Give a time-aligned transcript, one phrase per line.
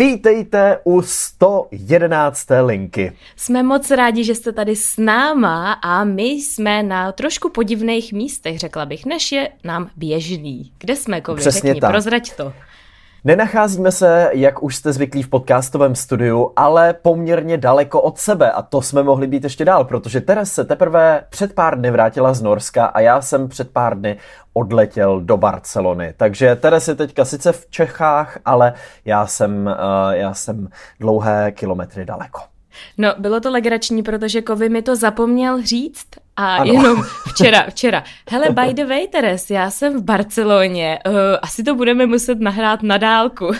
[0.00, 2.46] Vítejte u 111.
[2.66, 3.12] linky.
[3.36, 8.58] Jsme moc rádi, že jste tady s náma a my jsme na trošku podivných místech,
[8.58, 10.72] řekla bych, než je nám běžný.
[10.78, 11.40] Kde jsme, Kovi?
[11.40, 11.90] Přesně Řekni, tak.
[11.90, 12.52] prozrať to.
[13.24, 18.62] Nenacházíme se, jak už jste zvyklí v podcastovém studiu, ale poměrně daleko od sebe a
[18.62, 22.42] to jsme mohli být ještě dál, protože Teres se teprve před pár dny vrátila z
[22.42, 24.16] Norska a já jsem před pár dny
[24.52, 26.14] odletěl do Barcelony.
[26.16, 28.72] Takže Teres je teďka sice v Čechách, ale
[29.04, 30.68] já jsem, uh, já jsem
[31.00, 32.40] dlouhé kilometry daleko.
[32.98, 36.06] No, bylo to legrační, protože Kovy mi to zapomněl říct
[36.40, 36.72] a Ano.
[36.72, 38.04] jenom včera, včera.
[38.30, 42.82] Hele, by the way, Teres, já jsem v Barceloně, uh, asi to budeme muset nahrát
[42.82, 43.50] na dálku.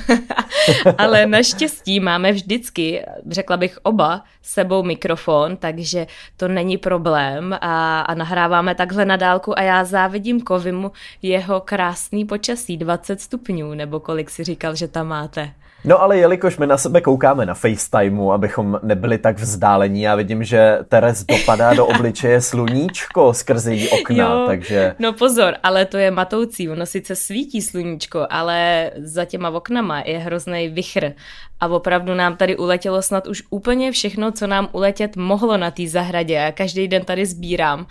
[0.98, 6.06] Ale naštěstí máme vždycky, řekla bych oba, s sebou mikrofon, takže
[6.36, 12.24] to není problém a, a nahráváme takhle na dálku a já závidím Kovimu jeho krásný
[12.24, 15.52] počasí, 20 stupňů, nebo kolik si říkal, že tam máte.
[15.84, 20.44] No ale jelikož my na sebe koukáme na FaceTimeu, abychom nebyli tak vzdálení, já vidím,
[20.44, 24.94] že Teres dopadá do obličeje sluníčko skrze její okna, Jo, takže...
[24.98, 26.70] No pozor, ale to je matoucí.
[26.70, 31.12] Ono sice svítí sluníčko, ale za těma oknama je hrozný vichr.
[31.60, 35.86] A opravdu nám tady uletělo snad už úplně všechno, co nám uletět mohlo na té
[35.86, 36.34] zahradě.
[36.34, 37.86] Já každý den tady sbírám.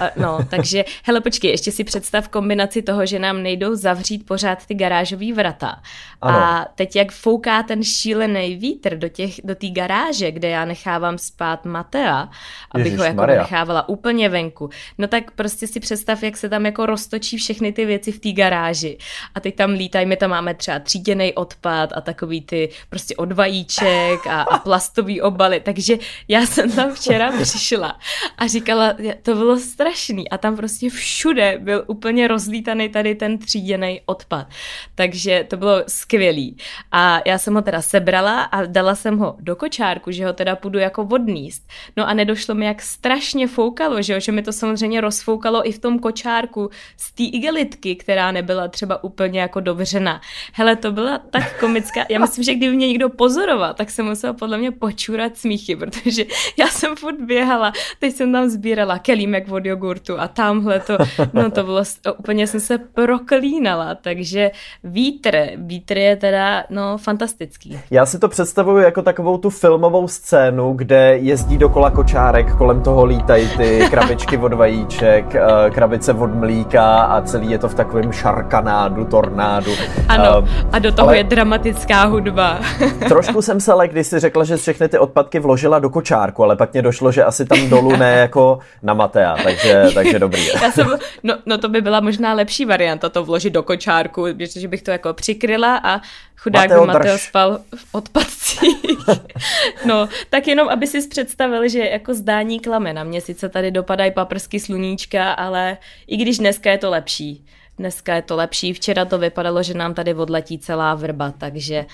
[0.00, 4.66] A, No, takže, hele, počkej, ještě si představ kombinaci toho, že nám nejdou zavřít pořád
[4.66, 5.76] ty garážové vrata.
[6.22, 6.38] Ano.
[6.38, 11.18] A teď jak fouká ten šílený vítr do těch, do té garáže, kde já nechávám
[11.18, 12.28] spát Matea,
[12.70, 14.70] abych ho jako nechávala úplně venku.
[14.98, 18.32] No tak prostě si představ, jak se tam jako roztočí všechny ty věci v té
[18.32, 18.98] garáži.
[19.34, 23.32] A teď tam lítají, my tam máme třeba tříděný odpad a takový ty prostě od
[23.32, 25.60] vajíček a, a plastový obaly.
[25.60, 27.98] Takže já jsem tam včera přišla
[28.38, 30.30] a říkala, to bylo strašný.
[30.30, 34.46] A tam prostě všude byl úplně rozlítaný tady ten tříděný odpad.
[34.94, 36.56] Takže to bylo skvělý.
[36.92, 40.56] A já jsem ho teda sebrala a dala jsem ho do kočárku, že ho teda
[40.56, 41.68] půjdu jako odníst.
[41.96, 44.20] No a nedošlo mi, jak strašně foukalo, že, jo?
[44.20, 49.04] že mi to samozřejmě rozfoukalo i v tom kočárku z té igelitky, která nebyla třeba
[49.04, 50.20] úplně jako dovřena.
[50.52, 52.04] Hele, to byla tak komická.
[52.08, 56.24] Já myslím, že kdyby mě někdo pozoroval, tak jsem musela podle mě počůrat smíchy, protože
[56.58, 60.98] já jsem furt běhala, teď jsem tam sbírala kelímek od jogurtu a tamhle to,
[61.32, 61.82] no to bylo,
[62.18, 64.50] úplně jsem se proklínala, takže
[64.84, 67.80] vítr, vítr je teda, no, fantastický.
[67.90, 73.04] Já si to představuju jako takovou tu filmovou scénu, kde jezdí dokola kočárek, kolem toho
[73.04, 78.12] lítají ty krabičky od vajíček, eh, krabice od mlíka a celý je to v takovém
[78.12, 79.70] šarkanádu, tornádu.
[80.08, 82.58] Ano, Eh, a do toho ale- je dramatická hudba.
[83.08, 86.56] Trošku jsem se ale, když si řekla, že všechny ty odpadky vložila do kočárku, ale
[86.56, 90.46] pak mě došlo, že asi tam dolů ne jako na Matea, takže, takže dobrý.
[90.62, 90.86] Já jsem,
[91.22, 94.90] no, no to by byla možná lepší varianta to vložit do kočárku, protože bych to
[94.90, 96.00] jako přikryla a
[96.42, 98.96] chudák Mateo, by Mateo spal v odpadcích.
[99.86, 102.92] no, tak jenom, aby si představili, že jako zdání klame.
[102.92, 107.46] Na mě sice tady dopadají paprsky sluníčka, ale i když dneska je to lepší.
[107.78, 108.72] Dneska je to lepší.
[108.72, 111.86] Včera to vypadalo, že nám tady odletí celá vrba, takže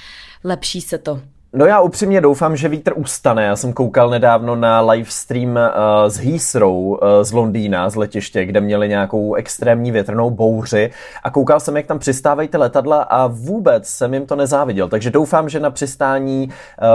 [0.44, 1.22] lepší se to.
[1.59, 3.44] No já upřímně doufám, že vítr ustane.
[3.44, 5.59] Já jsem koukal nedávno na livestream uh,
[6.09, 10.91] z Heathrow uh, z Londýna, z letiště, kde měli nějakou extrémní větrnou bouři
[11.22, 14.89] a koukal jsem, jak tam přistávají ty letadla a vůbec jsem jim to nezáviděl.
[14.89, 16.49] Takže doufám, že na přistání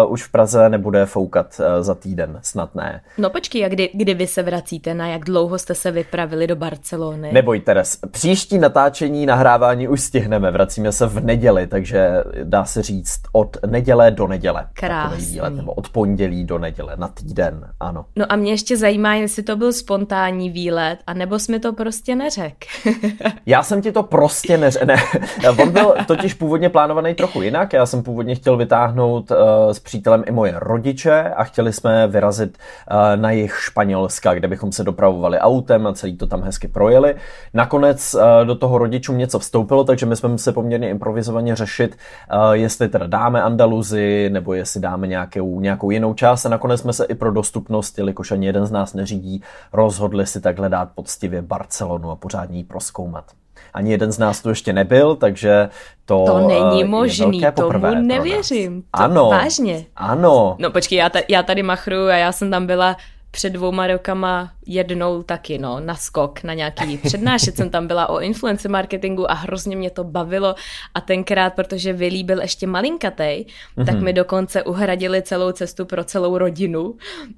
[0.03, 3.01] uh, už v Praze nebude foukat uh, za týden, snad ne.
[3.17, 4.93] No počkej, a kdy, kdy vy se vracíte?
[4.93, 7.29] Na jak dlouho jste se vypravili do Barcelony?
[7.31, 10.51] Neboj, Teres, příští natáčení, nahrávání už stihneme.
[10.51, 14.50] Vracíme se v neděli, takže dá se říct od neděle do neděle.
[14.73, 15.09] Krásný.
[15.09, 18.05] Takový výlet, nebo od pondělí do neděle, na týden, ano.
[18.15, 22.15] No a mě ještě zajímá, jestli to byl spontánní výlet, anebo jsi mi to prostě
[22.15, 22.55] neřek.
[23.45, 24.77] Já jsem ti to prostě neř...
[24.85, 24.95] Ne,
[25.63, 27.73] on byl totiž původně plánovaný trochu jinak.
[27.73, 29.37] Já jsem původně chtěl vytáhnout uh,
[29.71, 32.57] s přítelem i moje rodiče a chtěli jsme vyrazit
[32.91, 37.15] uh, na jih Španělska, kde bychom se dopravovali autem a celý to tam hezky projeli.
[37.53, 41.97] Nakonec uh, do toho rodičům něco vstoupilo, takže my jsme museli poměrně improvizovaně řešit,
[42.33, 46.45] uh, jestli teda dáme Andaluzi, nebo jestli dáme nějakou, nějakou jinou část.
[46.45, 49.41] A nakonec jsme se i pro dostupnost, jelikož ani jeden z nás neřídí,
[49.73, 53.25] rozhodli si takhle dát poctivě Barcelonu a pořádně ji proskoumat.
[53.73, 55.69] Ani jeden z nás tu ještě nebyl, takže
[56.05, 58.81] to, To eh, není je možný, velké tomu nevěřím.
[58.81, 59.29] To Ano.
[59.29, 59.85] vážně?
[59.95, 60.55] Ano.
[60.59, 62.97] No počkej, já, ta, já tady machruju a já jsem tam byla
[63.31, 68.19] před dvouma rokama jednou taky, no, na skok, na nějaký přednášet jsem tam byla o
[68.19, 70.55] influence marketingu a hrozně mě to bavilo
[70.93, 73.85] a tenkrát, protože Vili byl ještě malinkatej, mm-hmm.
[73.85, 76.95] tak mi dokonce uhradili celou cestu pro celou rodinu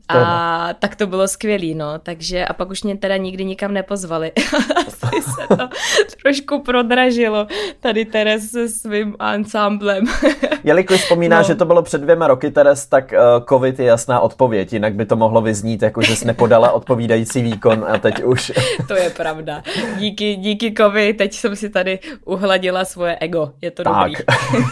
[0.08, 0.74] a Tohle.
[0.80, 4.32] tak to bylo skvělý, no, takže a pak už mě teda nikdy nikam nepozvali.
[4.88, 5.70] Asi se to
[6.24, 7.48] trošku prodražilo
[7.80, 10.06] tady Teres se svým ansámblem.
[10.64, 11.44] Jelikož vzpomíná, no.
[11.44, 15.06] že to bylo před dvěma roky, Teres, tak uh, covid je jasná odpověď, jinak by
[15.06, 18.52] to mohlo vyznít jako, že jsi nepodala odpovídající výkon a teď už...
[18.88, 19.64] to je pravda.
[19.98, 23.52] Díky, díky covid, teď jsem si tady uhladila svoje ego.
[23.62, 24.14] Je to tak, dobrý.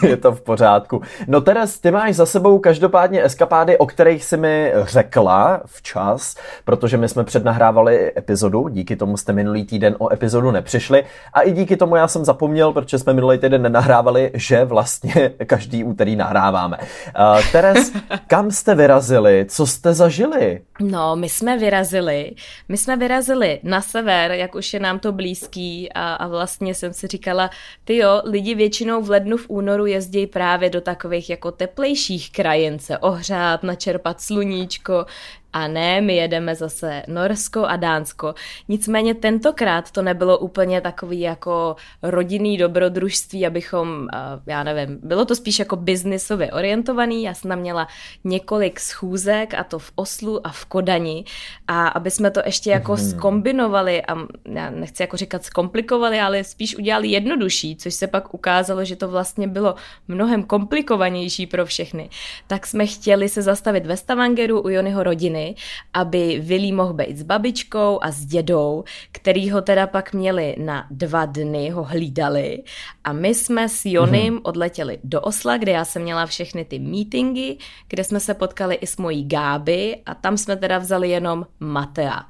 [0.09, 1.01] je to v pořádku.
[1.27, 6.35] No Teres, ty máš za sebou každopádně eskapády, o kterých jsi mi řekla včas,
[6.65, 11.03] protože my jsme přednahrávali epizodu, díky tomu jste minulý týden o epizodu nepřišli
[11.33, 15.83] a i díky tomu já jsem zapomněl, protože jsme minulý týden nenahrávali, že vlastně každý
[15.83, 16.77] úterý nahráváme.
[16.77, 17.91] Uh, Teres,
[18.27, 19.45] kam jste vyrazili?
[19.49, 20.61] Co jste zažili?
[20.81, 22.31] No, my jsme vyrazili.
[22.69, 26.93] My jsme vyrazili na sever, jak už je nám to blízký a, a vlastně jsem
[26.93, 27.49] si říkala,
[27.83, 32.79] ty jo, lidi většinou v lednu, v únoru jezdí právě do takových jako teplejších krajin
[32.79, 35.05] se ohřát, načerpat sluníčko,
[35.53, 38.35] a ne, my jedeme zase Norsko a Dánsko.
[38.67, 44.07] Nicméně tentokrát to nebylo úplně takový jako rodinný dobrodružství, abychom,
[44.45, 47.23] já nevím, bylo to spíš jako biznisově orientovaný.
[47.23, 47.87] Já jsem tam měla
[48.23, 51.23] několik schůzek a to v Oslu a v Kodani
[51.67, 53.17] a aby jsme to ještě jako mm-hmm.
[53.17, 54.15] skombinovali a
[54.45, 59.07] já nechci jako říkat zkomplikovali, ale spíš udělali jednodušší, což se pak ukázalo, že to
[59.07, 59.75] vlastně bylo
[60.07, 62.09] mnohem komplikovanější pro všechny.
[62.47, 65.55] Tak jsme chtěli se zastavit ve Stavangeru u Jonyho rodiny rodiny,
[65.93, 70.87] aby Willy mohl být s babičkou a s dědou, který ho teda pak měli na
[70.91, 72.63] dva dny, ho hlídali
[73.03, 74.41] a my jsme s Jonym mm-hmm.
[74.43, 77.57] odletěli do Osla, kde já jsem měla všechny ty meetingy,
[77.87, 82.25] kde jsme se potkali i s mojí Gáby a tam jsme teda vzali jenom Matea.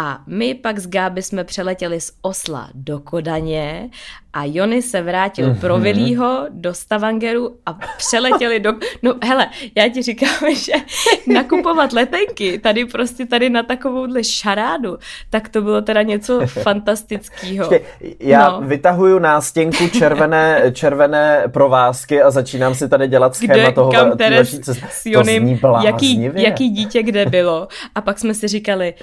[0.00, 3.90] A my pak s Gáby jsme přeletěli z Osla do Kodaně
[4.32, 5.60] a Jony se vrátil mm-hmm.
[5.60, 8.72] pro Vilího do Stavangeru a přeletěli do...
[9.02, 10.72] No hele, já ti říkám, že
[11.26, 14.98] nakupovat letenky tady prostě tady na takovouhle šarádu,
[15.30, 17.70] tak to bylo teda něco fantastického.
[18.20, 18.60] Já no.
[18.60, 24.60] vytahuju nástěnku červené, červené provázky a začínám si tady dělat schéma kde, toho kam Teres
[24.90, 27.68] s Jonym, jaký, jaký dítě kde bylo.
[27.94, 28.94] A pak jsme si říkali,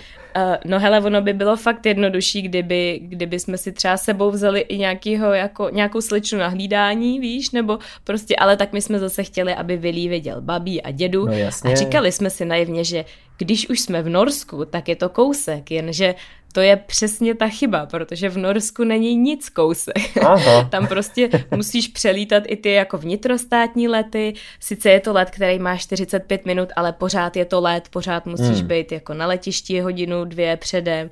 [0.66, 4.78] no hele, ono by bylo fakt jednodušší, kdyby, kdyby jsme si třeba sebou vzali i
[4.78, 9.54] nějakýho, jako, nějakou slečnu na hlídání, víš, nebo prostě, ale tak my jsme zase chtěli,
[9.54, 11.34] aby Vilí viděl babí a dědu no,
[11.72, 13.06] a říkali jsme si naivně, že
[13.38, 16.16] když už jsme v Norsku, tak je to kousek, jenže
[16.56, 20.18] to je přesně ta chyba, protože v Norsku není nic kousek.
[20.26, 20.64] Aha.
[20.72, 24.34] Tam prostě musíš přelítat i ty jako vnitrostátní lety.
[24.60, 28.60] Sice je to let, který má 45 minut, ale pořád je to let, pořád musíš
[28.60, 28.68] hmm.
[28.68, 31.10] být jako na letišti hodinu, dvě předem.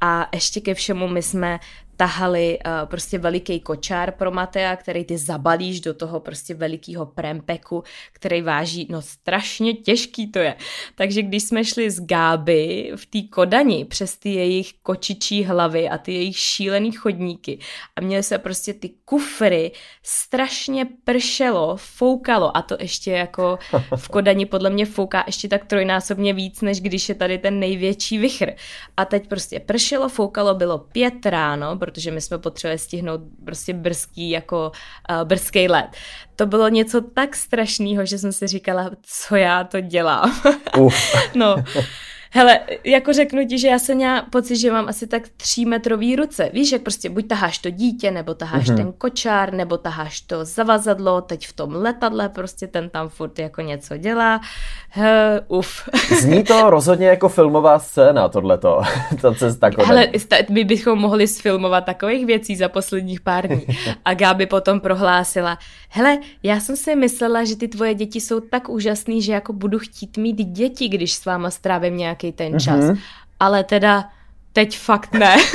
[0.00, 1.58] A ještě ke všemu my jsme
[2.02, 7.84] tahali uh, prostě veliký kočár pro Matea, který ty zabalíš do toho prostě velikého prempeku,
[8.12, 10.54] který váží, no strašně těžký to je.
[10.94, 15.98] Takže když jsme šli z Gáby v té Kodani přes ty jejich kočičí hlavy a
[15.98, 17.58] ty jejich šílený chodníky
[17.96, 19.72] a měli se prostě ty kufry,
[20.02, 23.58] strašně pršelo, foukalo a to ještě jako
[23.96, 28.18] v Kodani podle mě fouká ještě tak trojnásobně víc, než když je tady ten největší
[28.18, 28.52] vichr.
[28.96, 34.30] A teď prostě pršelo, foukalo, bylo pět ráno, protože my jsme potřebovali stihnout prostě brzký
[34.30, 34.72] jako
[35.10, 35.86] uh, brzký let.
[36.36, 40.40] To bylo něco tak strašného, že jsem si říkala, co já to dělám.
[40.78, 40.92] Uh.
[41.34, 41.56] no,
[42.34, 46.50] Hele, jako řeknu ti, že já jsem měla pocit, že mám asi tak třímetrový ruce.
[46.52, 48.76] Víš, jak prostě buď taháš to dítě, nebo taháš mm-hmm.
[48.76, 53.60] ten kočár, nebo taháš to zavazadlo, teď v tom letadle prostě ten tam furt jako
[53.60, 54.40] něco dělá.
[54.88, 55.88] He, uf.
[56.20, 58.82] Zní to rozhodně jako filmová scéna, tohleto.
[59.20, 60.08] Ta cesta Hele,
[60.50, 63.66] my bychom mohli sfilmovat takových věcí za posledních pár dní.
[64.04, 65.58] A Gáby potom prohlásila,
[65.88, 69.78] hele, já jsem si myslela, že ty tvoje děti jsou tak úžasný, že jako budu
[69.78, 72.80] chtít mít děti, když s váma strávím nějak nějaký ten čas.
[72.80, 72.98] Mm-hmm.
[73.40, 74.10] Ale teda
[74.52, 75.36] teď fakt ne.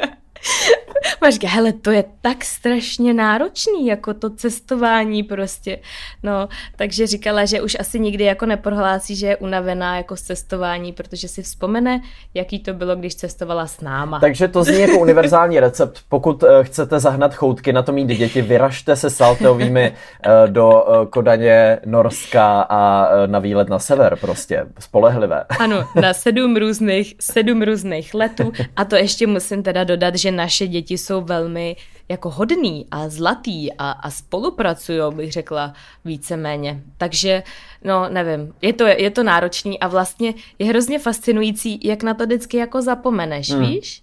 [1.20, 5.78] Máš hele, to je tak strašně náročný, jako to cestování prostě.
[6.22, 10.92] No, takže říkala, že už asi nikdy jako neprohlásí, že je unavená jako z cestování,
[10.92, 12.00] protože si vzpomene,
[12.34, 14.20] jaký to bylo, když cestovala s náma.
[14.20, 15.98] Takže to zní jako univerzální recept.
[16.08, 21.06] Pokud uh, chcete zahnat choutky na to mít děti, vyražte se salteovými uh, do uh,
[21.06, 24.66] Kodaně, Norska a na výlet na sever prostě.
[24.78, 25.44] Spolehlivé.
[25.58, 30.66] Ano, na sedm různých, sedm různých letů a to ještě musím teda dodat, že naše
[30.66, 31.76] děti jsou velmi
[32.08, 35.72] jako hodný a zlatý a, a spolupracují, bych řekla
[36.04, 36.82] víceméně.
[36.98, 37.42] Takže,
[37.84, 42.24] no nevím, je to, je to náročný a vlastně je hrozně fascinující, jak na to
[42.24, 43.66] vždycky jako zapomeneš, hmm.
[43.66, 44.02] víš?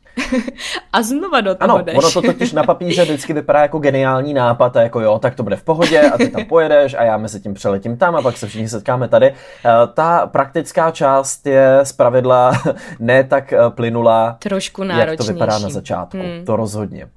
[0.93, 1.97] A znova do toho ano, jdeš.
[1.97, 5.43] ono to totiž na papíře vždycky vypadá jako geniální nápad a jako jo, tak to
[5.43, 8.37] bude v pohodě a ty tam pojedeš a já mezi tím přeletím tam a pak
[8.37, 9.27] se všichni setkáme tady.
[9.27, 12.51] Eh, ta praktická část je zpravidla
[12.99, 16.17] ne tak eh, plynulá, Trošku jak to vypadá na začátku.
[16.17, 16.45] Hmm.
[16.45, 17.07] To rozhodně.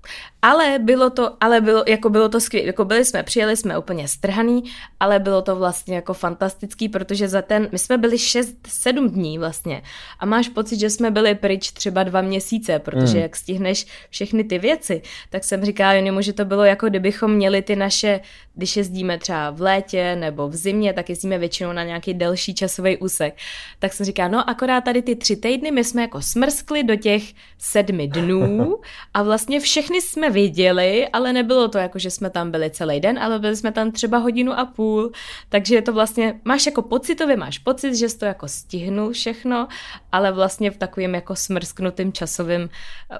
[0.42, 4.08] Ale bylo to, ale bylo, jako bylo to skvělé, jako byli jsme, přijeli jsme úplně
[4.08, 4.64] strhaný,
[5.00, 9.82] ale bylo to vlastně jako fantastický, protože za ten, my jsme byli 6-7 dní vlastně
[10.18, 13.22] a máš pocit, že jsme byli pryč třeba dva měsíce, protože hmm.
[13.22, 17.62] jak stihneš všechny ty věci, tak jsem říkala Jonimu, že to bylo jako kdybychom měli
[17.62, 18.20] ty naše,
[18.54, 22.96] když jezdíme třeba v létě nebo v zimě, tak jezdíme většinou na nějaký delší časový
[22.96, 23.34] úsek.
[23.78, 27.22] Tak jsem říkala, no akorát tady ty tři týdny my jsme jako smrskli do těch
[27.58, 28.78] sedmi dnů
[29.14, 33.18] a vlastně všechny jsme viděli, ale nebylo to jako, že jsme tam byli celý den,
[33.18, 35.12] ale byli jsme tam třeba hodinu a půl,
[35.48, 39.68] takže je to vlastně, máš jako pocitově, máš pocit, že jsi to jako stihnul všechno,
[40.12, 42.68] ale vlastně v takovém jako smrsknutém časovém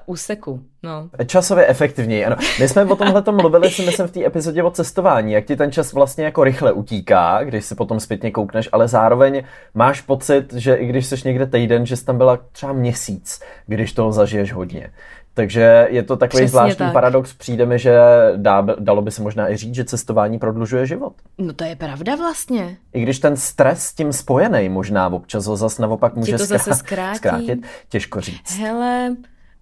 [0.05, 0.61] úseku.
[0.83, 1.09] No.
[1.25, 2.35] Časově efektivněji, ano.
[2.59, 5.71] My jsme o tomhle mluvili, si myslím, v té epizodě o cestování, jak ti ten
[5.71, 10.75] čas vlastně jako rychle utíká, když si potom zpětně koukneš, ale zároveň máš pocit, že
[10.75, 14.91] i když jsi někde týden, že jsi tam byla třeba měsíc, když toho zažiješ hodně.
[15.33, 16.93] Takže je to takový Přesně zvláštní tak.
[16.93, 17.33] paradox.
[17.33, 17.99] Přijde mi, že
[18.35, 21.13] dá, dalo by se možná i říct, že cestování prodlužuje život.
[21.37, 22.77] No to je pravda vlastně.
[22.93, 26.73] I když ten stres s tím spojený možná občas ho zase naopak může to zase
[26.73, 27.17] zkrátí.
[27.17, 27.59] zkrátit,
[27.89, 28.59] těžko říct.
[28.59, 29.15] Hele,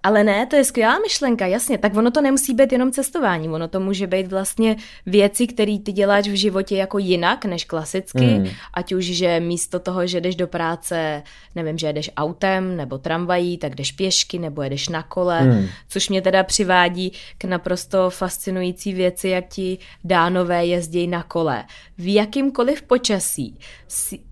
[0.06, 1.78] ale ne, to je skvělá myšlenka, jasně.
[1.78, 5.92] Tak ono to nemusí být jenom cestování, ono to může být vlastně věci, které ty
[5.92, 8.48] děláš v životě jako jinak než klasicky, hmm.
[8.74, 11.24] ať už, že místo toho, že jdeš do práce,
[11.56, 15.68] nevím, že jedeš autem nebo tramvají, tak jdeš pěšky nebo jedeš na kole, hmm.
[15.90, 21.64] což mě teda přivádí k naprosto fascinující věci, jak ti dánové jezdí na kole.
[21.98, 23.58] V jakýmkoliv počasí,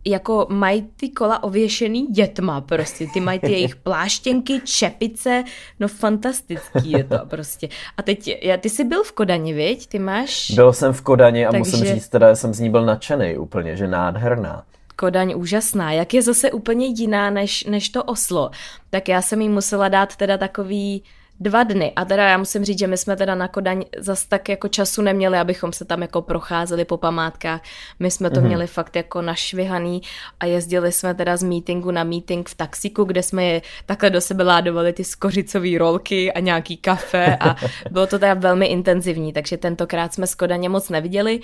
[0.05, 5.43] jako mají ty kola ověšený dětma prostě, ty mají ty jejich pláštěnky, čepice,
[5.79, 7.69] No fantastický je to prostě.
[7.97, 9.87] A teď, já, ty jsi byl v Kodani, viď?
[9.87, 10.51] Ty máš...
[10.51, 11.59] Byl jsem v Kodani a Takže...
[11.59, 14.63] musím říct, teda jsem z ní byl nadšený úplně, že nádherná.
[14.95, 15.91] Kodaň úžasná.
[15.91, 18.51] Jak je zase úplně jiná než, než to Oslo,
[18.89, 21.03] tak já jsem jí musela dát teda takový
[21.43, 21.91] dva dny.
[21.95, 25.01] A teda já musím říct, že my jsme teda na Kodaň zas tak jako času
[25.01, 27.61] neměli, abychom se tam jako procházeli po památkách.
[27.99, 28.43] My jsme to mm-hmm.
[28.47, 30.01] měli fakt jako našvihaný
[30.39, 34.21] a jezdili jsme teda z meetingu na meeting v taxiku, kde jsme je takhle do
[34.21, 37.55] sebe ládovali ty skořicové rolky a nějaký kafe a
[37.91, 41.39] bylo to teda velmi intenzivní, takže tentokrát jsme z Kodaně moc neviděli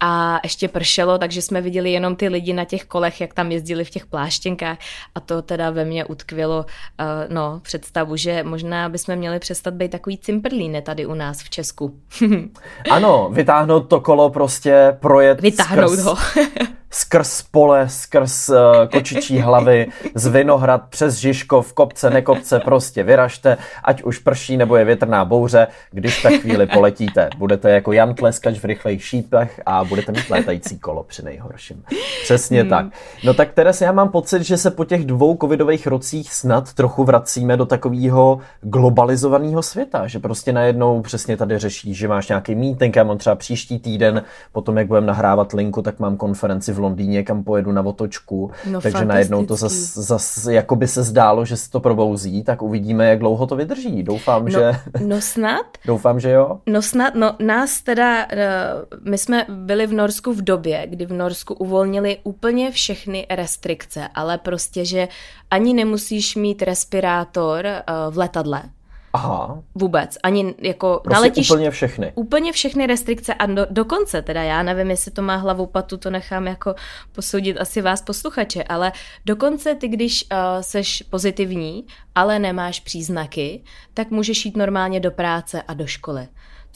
[0.00, 3.84] a ještě pršelo, takže jsme viděli jenom ty lidi na těch kolech, jak tam jezdili
[3.84, 4.78] v těch pláštěnkách
[5.14, 9.90] a to teda ve mně utkvělo uh, no, představu, že možná bychom měli přestat být
[9.90, 12.00] takový cimprlíne tady u nás v Česku.
[12.90, 16.04] ano, vytáhnout to kolo prostě, projet Vytáhnout skrz...
[16.04, 16.16] ho.
[16.90, 18.56] skrz pole, skrz uh,
[18.92, 24.84] kočičí hlavy, z Vinohrad přes Žižkov, kopce, nekopce, prostě vyražte, ať už prší nebo je
[24.84, 27.28] větrná bouře, když tak chvíli poletíte.
[27.38, 31.84] Budete jako Jan Tleskač v rychlejch šípech a budete mít létající kolo při nejhorším.
[32.22, 32.70] Přesně hmm.
[32.70, 32.86] tak.
[33.24, 37.04] No tak Teres, já mám pocit, že se po těch dvou covidových rocích snad trochu
[37.04, 42.96] vracíme do takového globalizovaného světa, že prostě najednou přesně tady řeší, že máš nějaký meeting,
[42.96, 47.22] já mám třeba příští týden, potom jak budeme nahrávat linku, tak mám konferenci v Londýně,
[47.22, 51.56] kam pojedu na otočku, no, takže najednou to zas, zas jako by se zdálo, že
[51.56, 54.02] se to probouzí, tak uvidíme, jak dlouho to vydrží.
[54.02, 54.72] Doufám, no, že...
[55.06, 55.66] No snad.
[55.84, 56.60] Doufám, že jo.
[56.66, 58.48] No snad, no nás teda, eh,
[59.04, 64.38] my jsme byli v Norsku v době, kdy v Norsku uvolnili úplně všechny restrikce, ale
[64.38, 65.08] prostě, že
[65.50, 68.62] ani nemusíš mít respirátor eh, v letadle,
[69.18, 69.62] Aha.
[69.74, 70.18] Vůbec.
[70.22, 71.50] Ani jako prostě naletíš...
[71.50, 72.12] úplně všechny.
[72.14, 76.10] Úplně všechny restrikce a do, dokonce teda, já nevím, jestli to má hlavu patu, to
[76.10, 76.74] nechám jako
[77.12, 78.92] posoudit asi vás posluchače, ale
[79.26, 83.62] dokonce ty, když uh, seš pozitivní, ale nemáš příznaky,
[83.94, 86.28] tak můžeš jít normálně do práce a do školy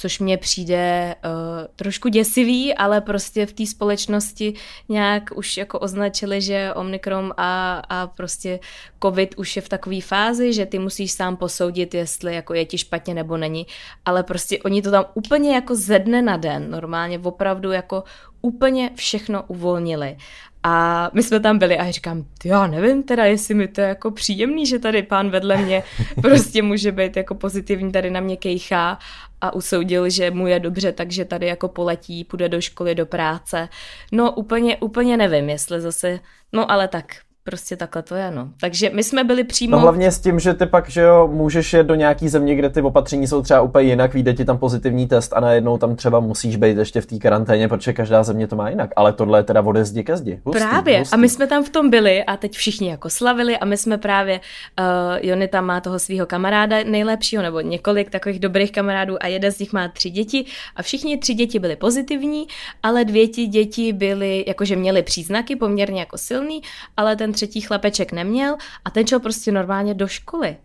[0.03, 1.31] což mně přijde uh,
[1.77, 4.55] trošku děsivý, ale prostě v té společnosti
[4.89, 8.61] nějak už jako označili, že Omikron a, a prostě
[9.03, 12.79] covid už je v takové fázi, že ty musíš sám posoudit, jestli jako je ti
[12.79, 13.67] špatně nebo není,
[14.05, 18.05] ale prostě oni to tam úplně jako ze dne na den, normálně opravdu jako
[18.43, 20.17] úplně všechno uvolnili.
[20.63, 23.87] A my jsme tam byli a já říkám, já nevím teda, jestli mi to je
[23.87, 25.83] jako příjemný, že tady pán vedle mě
[26.23, 28.99] prostě může být jako pozitivní, tady na mě kejchá
[29.41, 33.69] a usoudil, že mu je dobře, takže tady jako poletí, půjde do školy, do práce.
[34.13, 36.21] No úplně, úplně nevím, jestli zase,
[36.53, 38.49] no ale tak prostě takhle to je, no.
[38.61, 39.77] Takže my jsme byli přímo...
[39.77, 42.71] No hlavně s tím, že ty pak, že jo, můžeš jet do nějaký země, kde
[42.71, 46.21] ty opatření jsou třeba úplně jinak, vyjde ti tam pozitivní test a najednou tam třeba
[46.21, 48.91] musíš být ještě v té karanténě, protože každá země to má jinak.
[48.97, 50.41] Ale tohle je teda ode zdi ke zdi.
[50.45, 50.99] Hustý, právě.
[50.99, 51.15] Hustý.
[51.15, 53.99] A my jsme tam v tom byli a teď všichni jako slavili a my jsme
[53.99, 54.41] právě,
[54.81, 59.53] uh, Jony tam má toho svého kamaráda nejlepšího, nebo několik takových dobrých kamarádů a jeden
[59.53, 60.45] z nich má tři děti
[60.77, 62.47] a všichni tři děti byly pozitivní,
[62.83, 66.63] ale dvě ti děti byly, jakože měly příznaky poměrně jako silný,
[66.97, 70.57] ale ten třetí chlapeček neměl a ten šel prostě normálně do školy.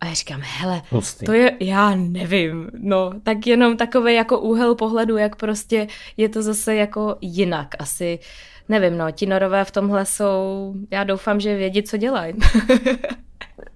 [0.00, 1.26] A já říkám, hele, Hustý.
[1.26, 5.86] to je, já nevím, no, tak jenom takový jako úhel pohledu, jak prostě
[6.16, 7.68] je to zase jako jinak.
[7.78, 8.18] Asi,
[8.68, 12.34] nevím, no, ti norové v tomhle jsou, já doufám, že vědí, co dělají.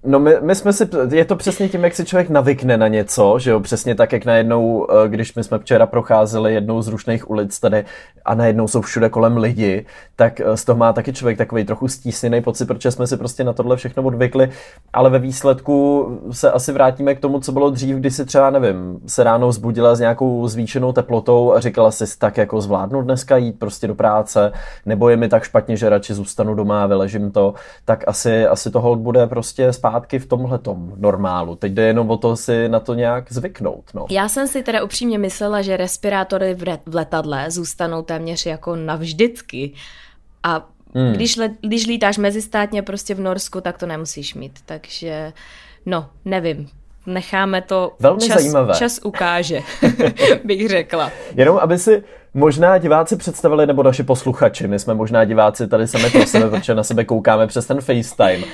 [0.09, 3.39] No my, my jsme si, je to přesně tím, jak si člověk navykne na něco,
[3.39, 7.29] že jo, přesně tak, jak najednou, eh, když my jsme včera procházeli jednou z rušných
[7.29, 7.85] ulic tady
[8.25, 9.85] a najednou jsou všude kolem lidi,
[10.15, 13.43] tak eh, z toho má taky člověk takový trochu stísněný pocit, protože jsme si prostě
[13.43, 14.49] na tohle všechno odvykli,
[14.93, 18.99] ale ve výsledku se asi vrátíme k tomu, co bylo dřív, kdy si třeba, nevím,
[19.07, 23.59] se ráno zbudila s nějakou zvýšenou teplotou a říkala si tak jako zvládnu dneska jít
[23.59, 24.51] prostě do práce,
[24.85, 27.53] nebo je mi tak špatně, že radši zůstanu doma a vyležím to,
[27.85, 30.59] tak asi, asi to hold bude prostě zpátky v tomhle
[30.95, 31.55] normálu.
[31.55, 33.91] Teď jde jenom o to si na to nějak zvyknout.
[33.93, 34.05] No.
[34.09, 39.73] Já jsem si teda upřímně myslela, že respirátory v, letadle zůstanou téměř jako navždycky.
[40.43, 41.13] A hmm.
[41.13, 44.59] když, le, když lítáš mezistátně prostě v Norsku, tak to nemusíš mít.
[44.65, 45.33] Takže
[45.85, 46.69] no, nevím
[47.07, 48.73] necháme to Velmi čas, zajímavé.
[48.77, 49.61] čas ukáže,
[50.43, 51.11] bych řekla.
[51.35, 52.03] Jenom aby si
[52.37, 56.75] možná diváci představili, nebo naši posluchači, my jsme možná diváci tady sami pro sebe, protože
[56.75, 58.37] na sebe koukáme přes ten FaceTime.
[58.37, 58.45] Uh,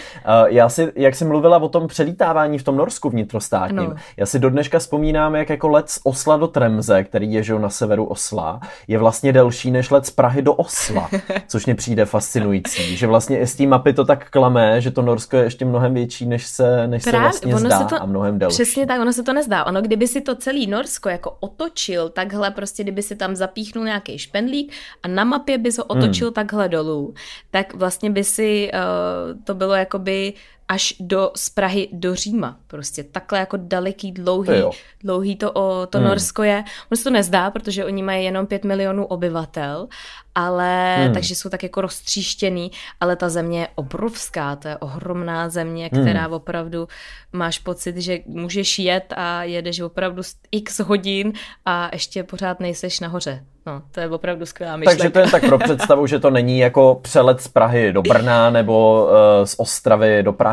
[0.47, 3.95] já si, jak jsi mluvila o tom přelítávání v tom Norsku vnitrostátním, no.
[4.17, 7.69] já si do dneška vzpomínám, jak jako let z Osla do Tremze, který je na
[7.69, 11.09] severu Osla, je vlastně delší než let z Prahy do Osla,
[11.47, 15.01] což mě přijde fascinující, že vlastně i z té mapy to tak klame, že to
[15.01, 18.05] Norsko je ještě mnohem větší, než se, než Právě, se vlastně zdá se to, a
[18.05, 18.53] mnohem delší.
[18.53, 19.63] Přesně tak, ono se to nezdá.
[19.63, 23.85] Ono, kdyby si to celý Norsko jako otočil takhle, prostě kdyby si tam zapíchl vypíchnul
[23.85, 24.71] nějaký špendlík
[25.03, 26.33] a na mapě bys ho otočil hmm.
[26.33, 27.13] takhle dolů,
[27.51, 30.33] tak vlastně by si uh, to bylo jakoby
[30.67, 32.57] až do, z Prahy do Říma.
[32.67, 34.71] Prostě takhle jako daleký, dlouhý, to
[35.03, 36.07] dlouhý to, o, to hmm.
[36.07, 36.63] Norsko je.
[36.91, 39.87] Ono se to nezdá, protože oni mají jenom 5 milionů obyvatel,
[40.35, 41.13] ale hmm.
[41.13, 46.23] takže jsou tak jako roztříštěný, ale ta země je obrovská, to je ohromná země, která
[46.23, 46.33] hmm.
[46.33, 46.87] opravdu
[47.33, 51.33] máš pocit, že můžeš jet a jedeš opravdu x hodin
[51.65, 53.43] a ještě pořád nejseš nahoře.
[53.65, 55.03] No, to je opravdu skvělá myšlenka.
[55.03, 58.49] Takže to je tak pro představu, že to není jako přelet z Prahy do Brna
[58.49, 60.52] nebo uh, z Ostravy do Prahy,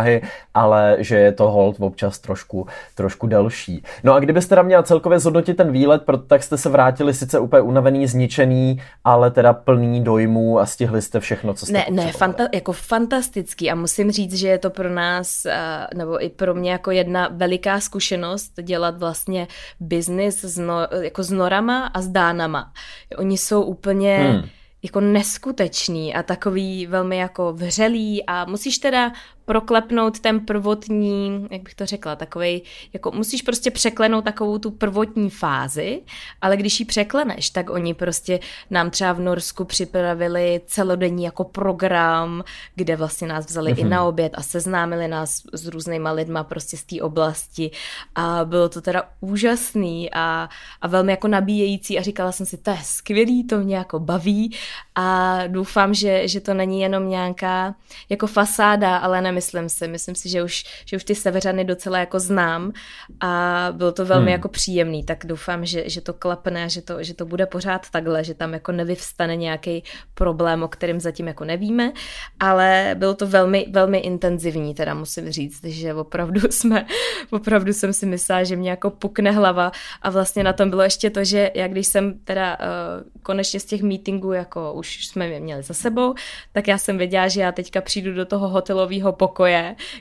[0.54, 3.82] ale že je to hold občas trošku, trošku delší.
[4.04, 7.62] No a kdybyste teda měla celkově zhodnotit ten výlet, tak jste se vrátili sice úplně
[7.62, 12.48] unavený, zničený, ale teda plný dojmů a stihli jste všechno, co jste Ne, ne, fanta-
[12.54, 16.70] jako fantastický a musím říct, že je to pro nás, uh, nebo i pro mě
[16.70, 19.46] jako jedna veliká zkušenost dělat vlastně
[19.80, 22.72] biznis s, no, jako s norama a s dánama
[23.18, 24.48] Oni jsou úplně hmm.
[24.82, 29.12] jako neskuteční a takový velmi jako vřelý a musíš teda
[29.50, 35.30] proklepnout ten prvotní, jak bych to řekla, takový, jako musíš prostě překlenout takovou tu prvotní
[35.30, 36.02] fázi,
[36.40, 42.44] ale když ji překleneš, tak oni prostě nám třeba v Norsku připravili celodenní jako program,
[42.74, 43.80] kde vlastně nás vzali mm-hmm.
[43.80, 43.90] i mhm.
[43.90, 47.70] na oběd a seznámili nás s různýma lidma prostě z té oblasti
[48.14, 50.48] a bylo to teda úžasný a,
[50.80, 54.56] a velmi jako nabíjející a říkala jsem si, to je skvělý, to mě jako baví
[54.94, 57.74] a doufám, že, že to není jenom nějaká
[58.08, 59.88] jako fasáda, ale ne nemyslím si.
[59.88, 62.72] Myslím si, že už, že už ty severany docela jako znám
[63.20, 64.32] a bylo to velmi hmm.
[64.32, 68.24] jako příjemný, tak doufám, že, že to klapne, že to, že to bude pořád takhle,
[68.24, 71.92] že tam jako nevyvstane nějaký problém, o kterém zatím jako nevíme,
[72.40, 76.86] ale bylo to velmi, velmi intenzivní, teda musím říct, že opravdu jsme,
[77.30, 79.72] opravdu jsem si myslela, že mě jako pukne hlava
[80.02, 83.64] a vlastně na tom bylo ještě to, že já když jsem teda uh, konečně z
[83.64, 86.14] těch meetingů jako už jsme je měli za sebou,
[86.52, 89.29] tak já jsem věděla, že já teďka přijdu do toho hotelového pokoje,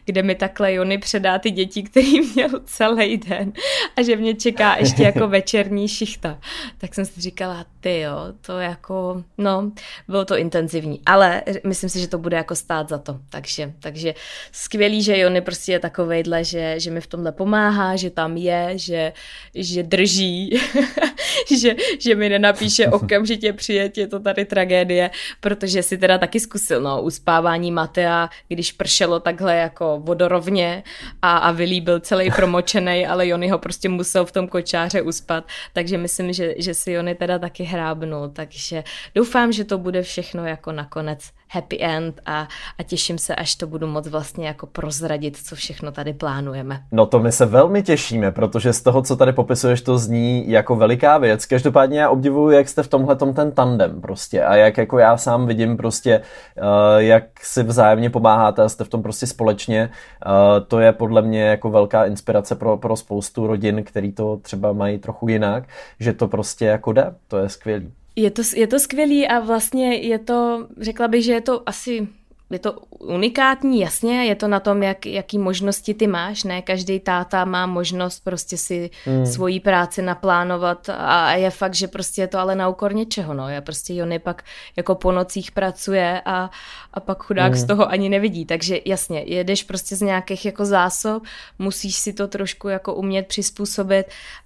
[0.06, 3.54] kde mi takhle Jony předá ty děti, který měl celý den
[3.96, 6.40] a že mě čeká ještě jako večerní šichta.
[6.78, 9.72] Tak jsem si říkala, ty jo, to jako, no,
[10.08, 13.20] bylo to intenzivní, ale myslím si, že to bude jako stát za to.
[13.30, 14.14] Takže, takže
[14.52, 18.72] skvělý, že Jony prostě je takovejhle, že, že mi v tomhle pomáhá, že tam je,
[18.76, 19.14] že,
[19.56, 20.60] že drží,
[21.60, 26.82] že, že mi nenapíše okamžitě přijet, je to tady tragédie, protože si teda taky zkusil,
[26.82, 30.84] no, uspávání Matea, když pršelo bylo takhle jako vodorovně
[31.22, 35.44] a, a byl celý promočený, ale Jony ho prostě musel v tom kočáře uspat,
[35.74, 38.84] takže myslím, že, že si Jony teda taky hrábnul, takže
[39.16, 42.48] doufám, že to bude všechno jako nakonec happy end a,
[42.80, 46.82] a těším se, až to budu moc vlastně jako prozradit, co všechno tady plánujeme.
[46.92, 50.76] No to my se velmi těšíme, protože z toho, co tady popisuješ, to zní jako
[50.76, 51.46] veliká věc.
[51.46, 55.48] Každopádně já obdivuju, jak jste v tomhle ten tandem prostě a jak jako já sám
[55.48, 56.22] vidím prostě,
[56.58, 56.66] uh,
[56.98, 59.90] jak si vzájemně pomáháte a jste v tom prostě společně.
[60.26, 64.74] Uh, to je podle mě jako velká inspirace pro, pro spoustu rodin, který to třeba
[64.74, 65.64] mají trochu jinak,
[66.00, 67.14] že to prostě jako jde.
[67.28, 67.92] To je skvělý.
[68.20, 72.08] Je to, je to skvělý a vlastně je to, řekla bych, že je to asi
[72.52, 76.62] je to unikátní, jasně, je to na tom, jak, jaký možnosti ty máš, ne?
[76.62, 79.26] Každý táta má možnost prostě si hmm.
[79.26, 83.50] svoji práci naplánovat a je fakt, že prostě je to ale na úkor něčeho, no.
[83.50, 84.44] Já prostě Jony pak
[84.76, 86.50] jako po nocích pracuje a,
[86.94, 87.62] a pak chudák hmm.
[87.62, 91.24] z toho ani nevidí, takže jasně, jedeš prostě z nějakých jako zásob,
[91.60, 94.06] musíš si to trošku jako umět přizpůsobit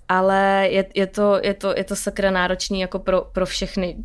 [0.10, 3.96] ale je, je, to, je, to, je to sakra náročný jako pro, pro všechny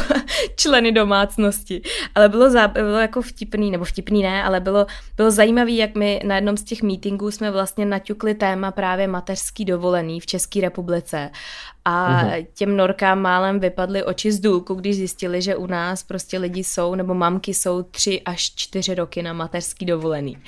[0.56, 1.82] členy domácnosti.
[2.14, 4.86] Ale bylo, zá, bylo jako vtipný, nebo vtipný ne, ale bylo,
[5.16, 9.64] bylo zajímavý, jak my na jednom z těch meetingů jsme vlastně naťukli téma právě mateřský
[9.64, 11.30] dovolený v České republice.
[11.84, 12.46] A uhum.
[12.54, 16.94] těm norkám málem vypadly oči z důlku, když zjistili, že u nás prostě lidi jsou,
[16.94, 20.38] nebo mamky jsou tři až čtyři roky na mateřský dovolený.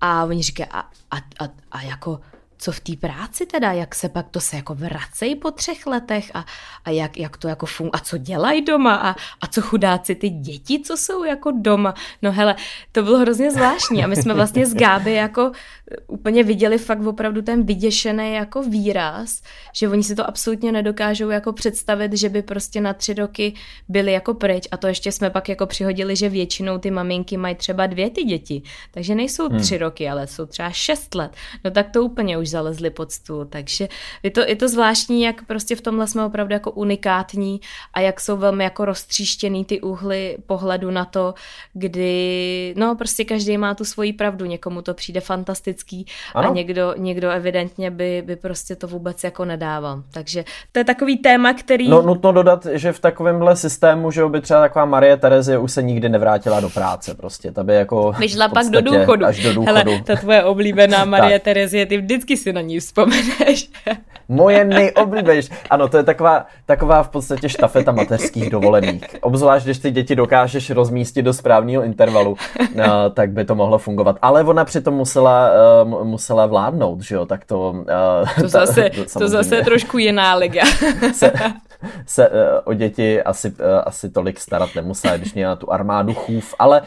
[0.00, 0.80] A oni říkají, a,
[1.10, 2.20] a, a, a jako
[2.58, 6.30] co v té práci teda, jak se pak to se jako vracejí po třech letech
[6.34, 6.44] a,
[6.84, 10.28] a jak, jak to jako funguje a co dělají doma a, a co chudáci ty
[10.28, 11.94] děti, co jsou jako doma.
[12.22, 12.56] No hele,
[12.92, 15.52] to bylo hrozně zvláštní a my jsme vlastně s Gáby jako
[16.06, 19.42] úplně viděli fakt opravdu ten vyděšený jako výraz,
[19.72, 23.54] že oni si to absolutně nedokážou jako představit, že by prostě na tři roky
[23.88, 27.54] byli jako pryč a to ještě jsme pak jako přihodili, že většinou ty maminky mají
[27.54, 29.60] třeba dvě ty děti, takže nejsou hmm.
[29.60, 31.32] tři roky, ale jsou třeba šest let.
[31.64, 33.88] No tak to úplně už zalezli pod stůl, takže
[34.22, 37.60] je to, je to zvláštní, jak prostě v tomhle jsme opravdu jako unikátní
[37.94, 41.34] a jak jsou velmi jako roztříštěný ty úhly pohledu na to,
[41.72, 46.50] kdy no prostě každý má tu svoji pravdu, někomu to přijde fantasticky sympatický ano.
[46.50, 50.02] a někdo, někdo evidentně by, by prostě to vůbec jako nedával.
[50.12, 51.88] Takže to je takový téma, který...
[51.88, 55.82] No nutno dodat, že v takovémhle systému, že by třeba taková Marie Terezie už se
[55.82, 58.12] nikdy nevrátila do práce prostě, ta by jako...
[58.18, 59.26] Vyšla pak do důchodu.
[59.26, 59.66] Až do důchodu.
[59.66, 63.70] Hele, ta tvoje oblíbená Marie Terezie, ty vždycky si na ní vzpomeneš.
[64.28, 65.48] Moje nejoblíbenější.
[65.70, 69.04] Ano, to je taková, taková v podstatě štafeta mateřských dovolených.
[69.20, 72.36] Obzvlášť, když ty děti dokážeš rozmístit do správného intervalu,
[72.74, 74.18] no, tak by to mohlo fungovat.
[74.22, 75.50] Ale ona přitom musela
[75.84, 77.70] uh, musela vládnout, že jo, tak to...
[77.70, 80.64] Uh, to, zase, to, to zase je trošku jiná liga.
[81.12, 81.32] se,
[82.06, 82.34] se uh,
[82.64, 86.82] o děti asi, uh, asi tolik starat nemusela, když měla tu armádu chův, ale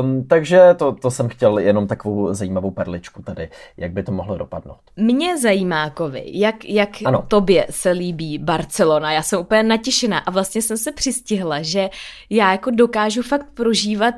[0.00, 4.38] um, takže to, to jsem chtěl jenom takovou zajímavou perličku tady, jak by to mohlo
[4.38, 4.76] dopadnout.
[4.96, 7.24] Mě zajímá, Kovy, jak, jak ano.
[7.28, 11.88] tobě se líbí Barcelona, já jsem úplně natěšená a vlastně jsem se přistihla, že
[12.30, 14.14] já jako dokážu fakt prožívat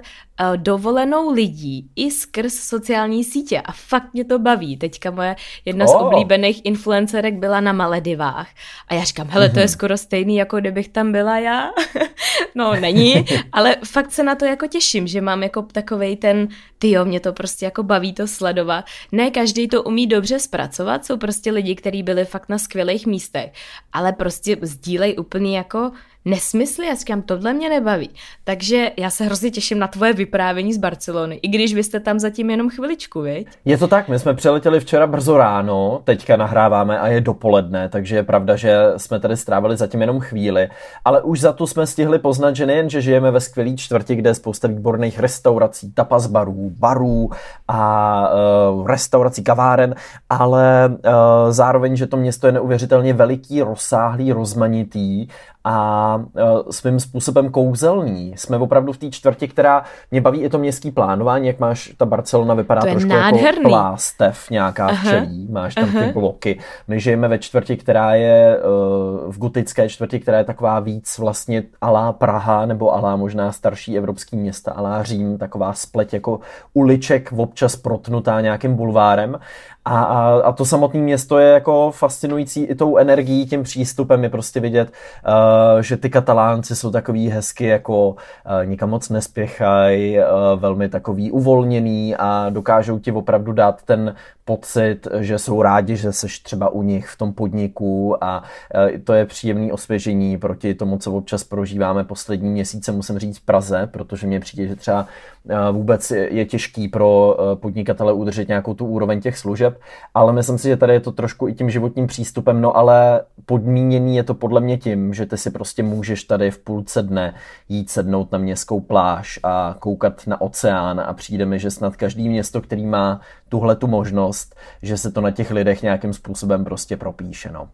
[0.56, 4.76] dovolenou lidí i skrz sociální sítě a fakt mě to baví.
[4.76, 5.92] Teďka moje jedna oh.
[5.92, 8.48] z oblíbených influencerek byla na Maledivách
[8.88, 9.72] a já říkám, hele, to je mhm.
[9.72, 11.70] skoro stejný, jako kdybych tam byla já.
[12.54, 16.48] no, není, ale fakt se na to jako těším, že mám jako takovej ten,
[16.78, 18.84] tyjo, mě to prostě jako baví to sledovat.
[19.12, 23.52] Ne každý to umí dobře zpracovat, jsou prostě lidi, kteří byli fakt na skvělých místech,
[23.92, 25.92] ale prostě sdílej úplně jako
[26.24, 28.10] nesmysly, já říkám, tohle mě nebaví.
[28.44, 32.18] Takže já se hrozně těším na tvoje vyprávění z Barcelony, i když vy jste tam
[32.18, 33.48] zatím jenom chviličku, viď?
[33.64, 38.16] Je to tak, my jsme přiletěli včera brzo ráno, teďka nahráváme a je dopoledne, takže
[38.16, 40.68] je pravda, že jsme tady strávili zatím jenom chvíli,
[41.04, 44.30] ale už za tu jsme stihli poznat, že nejen, že žijeme ve skvělé čtvrti, kde
[44.30, 47.30] je spousta výborných restaurací, tapas barů, barů
[47.68, 48.30] a
[48.72, 49.94] uh, restaurací, kaváren,
[50.30, 55.26] ale uh, zároveň, že to město je neuvěřitelně veliký, rozsáhlý, rozmanitý
[55.64, 58.34] a uh, svým způsobem kouzelný.
[58.36, 62.06] Jsme opravdu v té čtvrti, která mě baví i to městský plánování, jak máš, ta
[62.06, 63.46] Barcelona vypadá trošku jako nádherný.
[63.46, 65.04] jako plástev nějaká Aha.
[65.04, 66.06] včelí, máš tam Aha.
[66.06, 66.58] ty bloky.
[66.88, 71.62] My žijeme ve čtvrti, která je uh, v gotické čtvrti, která je taková víc vlastně
[71.80, 76.40] alá Praha, nebo alá možná starší evropský města, alá Řím, taková spleť jako
[76.74, 79.38] uliček občas protnutá nějakým bulvárem
[79.84, 84.30] a, a, a to samotné město je jako fascinující i tou energií, tím přístupem je
[84.30, 84.92] prostě vidět,
[85.28, 88.16] uh, že ty katalánci jsou takový hezky jako uh,
[88.64, 90.24] nikam moc nespěchají, uh,
[90.60, 94.14] velmi takový uvolněný a dokážou ti opravdu dát ten
[94.50, 98.42] pocit, že jsou rádi, že seš třeba u nich v tom podniku a
[98.74, 103.44] e, to je příjemný osvěžení proti tomu, co občas prožíváme poslední měsíce, musím říct v
[103.44, 105.06] Praze, protože mě přijde, že třeba
[105.48, 109.80] e, vůbec je těžký pro e, podnikatele udržet nějakou tu úroveň těch služeb,
[110.14, 114.16] ale myslím si, že tady je to trošku i tím životním přístupem, no ale podmíněný
[114.16, 117.34] je to podle mě tím, že ty si prostě můžeš tady v půlce dne
[117.68, 122.28] jít sednout na městskou pláž a koukat na oceán a přijde mi, že snad každý
[122.28, 126.96] město, který má tuhle tu možnost, že se to na těch lidech nějakým způsobem prostě
[126.96, 127.52] propíše.
[127.52, 127.68] No.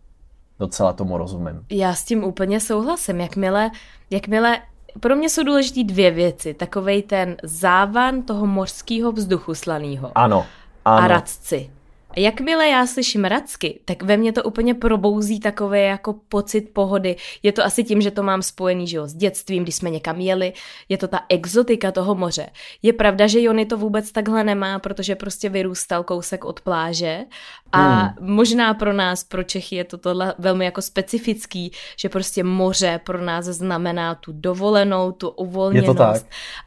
[0.59, 1.65] Docela tomu rozumím.
[1.71, 3.21] Já s tím úplně souhlasím.
[3.21, 3.71] Jakmile,
[4.11, 4.59] jakmile
[5.01, 6.55] pro mě jsou důležité dvě věci.
[6.55, 10.13] Takovej ten závan toho mořského vzduchu slaného.
[10.15, 10.47] Ano,
[10.85, 11.05] ano.
[11.05, 11.71] A radci.
[12.17, 17.17] Jakmile já slyším racky, tak ve mně to úplně probouzí takové jako pocit pohody.
[17.43, 20.21] Je to asi tím, že to mám spojený že jo, s dětstvím, když jsme někam
[20.21, 20.53] jeli.
[20.89, 22.47] Je to ta exotika toho moře.
[22.83, 27.25] Je pravda, že Jony to vůbec takhle nemá, protože prostě vyrůstal kousek od pláže
[27.73, 28.15] a hmm.
[28.21, 33.25] možná pro nás, pro Čechy je to tohle velmi jako specifický, že prostě moře pro
[33.25, 35.89] nás znamená tu dovolenou, tu uvolněnost.
[35.89, 36.23] Je to tak.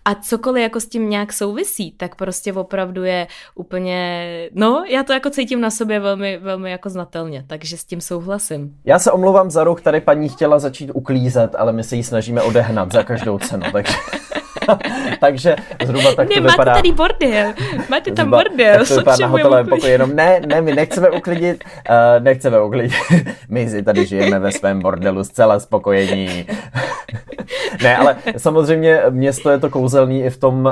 [0.06, 5.14] A cokoliv jako s tím nějak souvisí, tak prostě opravdu je úplně, no já to
[5.14, 8.76] jako cítím na sobě velmi, velmi jako znatelně, takže s tím souhlasím.
[8.86, 12.42] Já se omlouvám za rok, tady paní chtěla začít uklízet, ale my se jí snažíme
[12.42, 13.94] odehnat za každou cenu, takže...
[15.20, 15.56] takže
[15.86, 16.72] zhruba tak ne, to vypadá.
[16.72, 17.54] Máte tady bordel,
[17.90, 18.80] máte tam zhruba, bordel.
[18.80, 22.94] Tak to vypadá na hotelovém pokoji, jenom ne, ne, my nechceme uklidit, uh, nechceme uklidit,
[23.50, 26.46] my si tady žijeme ve svém bordelu zcela spokojení.
[27.84, 30.72] ne, ale samozřejmě město je to kouzelný i v tom, uh,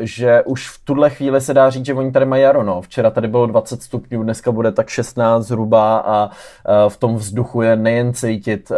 [0.00, 2.80] že už v tuhle chvíli se dá říct, že oni tady mají jaro, no.
[2.82, 7.62] Včera tady bylo 20 stupňů, dneska bude tak 16 zhruba a uh, v tom vzduchu
[7.62, 8.76] je nejen cítit, uh,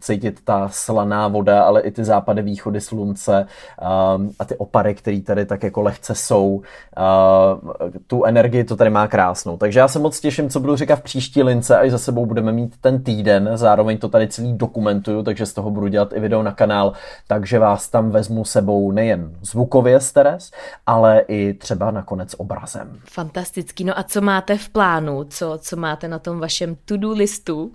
[0.00, 3.41] cítit ta slaná voda, ale i ty západy, východy slunce
[3.82, 6.54] uh, a ty opary, které tady tak jako lehce jsou.
[6.54, 9.56] Uh, tu energii to tady má krásnou.
[9.56, 12.52] Takže já se moc těším, co budu říkat v příští lince, až za sebou budeme
[12.52, 13.50] mít ten týden.
[13.54, 16.92] Zároveň to tady celý dokumentuju, takže z toho budu dělat i video na kanál,
[17.28, 20.50] takže vás tam vezmu sebou nejen zvukově stres,
[20.86, 22.98] ale i třeba nakonec obrazem.
[23.04, 23.84] Fantastický.
[23.84, 25.24] No a co máte v plánu?
[25.24, 27.72] Co, co máte na tom vašem to-do listu?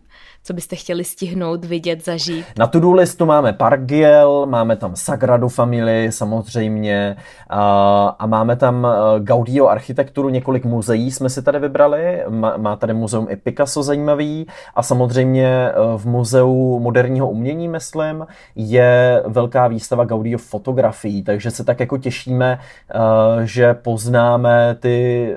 [0.48, 2.46] Co byste chtěli stihnout, vidět, zažít?
[2.58, 7.16] Na to-do listu máme Pargiel, máme tam Sagradu Family samozřejmě
[7.50, 12.24] a, máme tam e, Gaudio architekturu, několik muzeí jsme si tady vybrali.
[12.30, 18.28] Má, má tady muzeum i Picasso zajímavý a samozřejmě e, v muzeu moderního umění, myslím,
[18.56, 25.36] je velká výstava Gaudio fotografií, takže se tak jako těšíme, e, že poznáme ty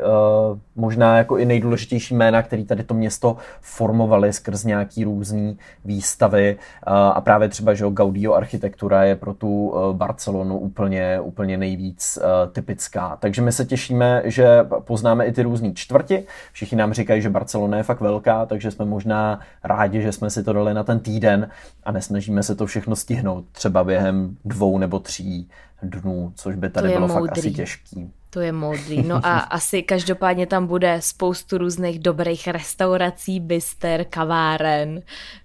[0.81, 7.21] možná jako i nejdůležitější jména, který tady to město formovali skrz nějaký různý výstavy a
[7.21, 13.17] právě třeba, že Gaudio architektura je pro tu e, Barcelonu úplně, úplně nejvíc e, typická.
[13.21, 16.25] Takže my se těšíme, že poznáme i ty různé čtvrti.
[16.53, 20.43] Všichni nám říkají, že Barcelona je fakt velká, takže jsme možná rádi, že jsme si
[20.45, 21.51] to dali na ten týden
[21.85, 25.49] a nesnažíme se to všechno stihnout třeba během dvou nebo tří
[25.83, 27.27] dnů, což by tady bylo moudrý.
[27.27, 28.13] fakt asi těžký.
[28.31, 29.03] To je modrý.
[29.03, 35.03] No a asi každopádně tam bude spoustu různých dobrých restaurací, byster, kaváren,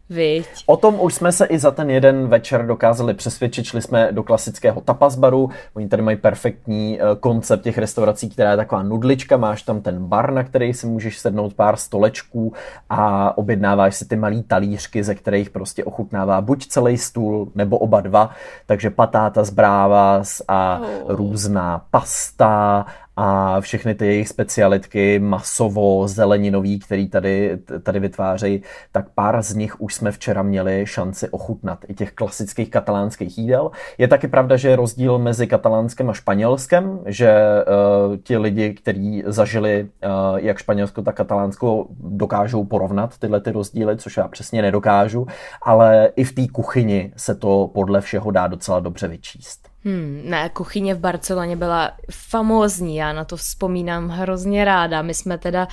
[0.09, 0.47] Viď.
[0.65, 3.65] O tom už jsme se i za ten jeden večer dokázali přesvědčit.
[3.65, 5.49] Šli jsme do klasického tapas baru.
[5.73, 9.37] Oni tady mají perfektní eh, koncept těch restaurací, která je taková nudlička.
[9.37, 12.53] Máš tam ten bar, na který si můžeš sednout pár stolečků
[12.89, 18.01] a objednáváš si ty malý talířky, ze kterých prostě ochutnává buď celý stůl, nebo oba
[18.01, 18.29] dva.
[18.65, 21.15] Takže patáta z brávas a oh.
[21.15, 22.85] různá pasta
[23.15, 29.81] a všechny ty jejich specialitky, masovo, zeleninový, který tady, tady vytvářejí, tak pár z nich
[29.81, 33.71] už jsme včera měli šanci ochutnat i těch klasických katalánských jídel.
[33.97, 39.23] Je taky pravda, že je rozdíl mezi katalánskem a španělskem, že uh, ti lidi, kteří
[39.25, 45.27] zažili uh, jak Španělsko, tak Katalánsko, dokážou porovnat tyhle ty rozdíly, což já přesně nedokážu,
[45.61, 49.74] ale i v té kuchyni se to podle všeho dá docela dobře vyčíst.
[49.85, 55.01] Hmm, ne, kuchyně v Barceloně byla famózní, já na to vzpomínám hrozně ráda.
[55.01, 55.67] My jsme teda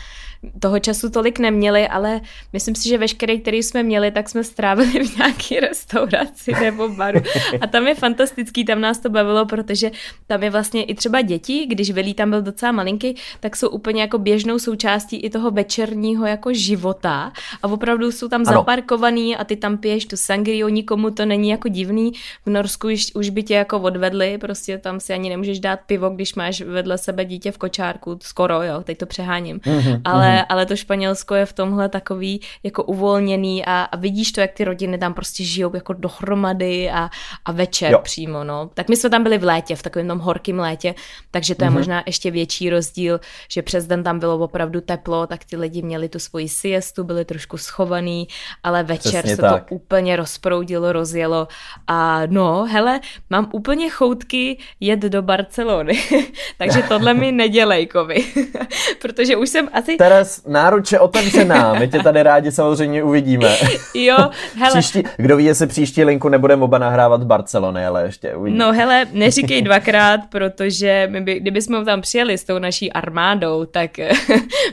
[0.60, 2.20] toho času tolik neměli, ale
[2.52, 7.20] myslím si, že veškerý, který jsme měli, tak jsme strávili v nějaké restauraci nebo baru.
[7.60, 9.90] A tam je fantastický, tam nás to bavilo, protože
[10.26, 14.02] tam je vlastně i třeba děti, když Velí tam byl docela malinký, tak jsou úplně
[14.02, 18.58] jako běžnou součástí i toho večerního jako života a opravdu jsou tam ano.
[18.58, 22.12] zaparkovaný a ty tam piješ tu sangriu, nikomu to není jako divný.
[22.46, 25.80] V Norsku už, už by tě jako odvedli nevedli, prostě tam si ani nemůžeš dát
[25.86, 30.26] pivo, když máš vedle sebe dítě v kočárku, skoro, jo, teď to přeháním, mm-hmm, ale,
[30.26, 30.46] mm-hmm.
[30.48, 34.64] ale to Španělsko je v tomhle takový jako uvolněný a, a vidíš to, jak ty
[34.64, 37.10] rodiny tam prostě žijou jako dohromady a,
[37.44, 37.98] a večer jo.
[38.02, 38.70] přímo, no.
[38.74, 40.94] Tak my jsme tam byli v létě, v takovém tom horkém létě,
[41.30, 41.74] takže to je mm-hmm.
[41.74, 46.08] možná ještě větší rozdíl, že přes den tam bylo opravdu teplo, tak ty lidi měli
[46.08, 48.28] tu svoji siestu, byli trošku schovaný,
[48.62, 49.68] ale večer Přesně se tak.
[49.68, 51.48] to úplně rozproudilo, rozjelo
[51.86, 55.98] a no, hele, mám úplně choutky jet do Barcelony,
[56.58, 58.24] takže tohle mi nedělej, kovy,
[59.02, 59.96] protože už jsem asi...
[59.96, 63.56] Teres, náruče otevřená, my tě tady rádi samozřejmě uvidíme.
[63.94, 64.16] jo,
[64.56, 64.80] hele.
[64.80, 68.64] Příští, kdo ví, jestli příští linku nebudeme oba nahrávat v Barceloně, ale ještě uvidíme.
[68.64, 73.64] No hele, neříkej dvakrát, protože my by, kdyby jsme tam přijeli s tou naší armádou,
[73.64, 73.90] tak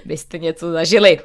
[0.06, 1.20] byste něco zažili.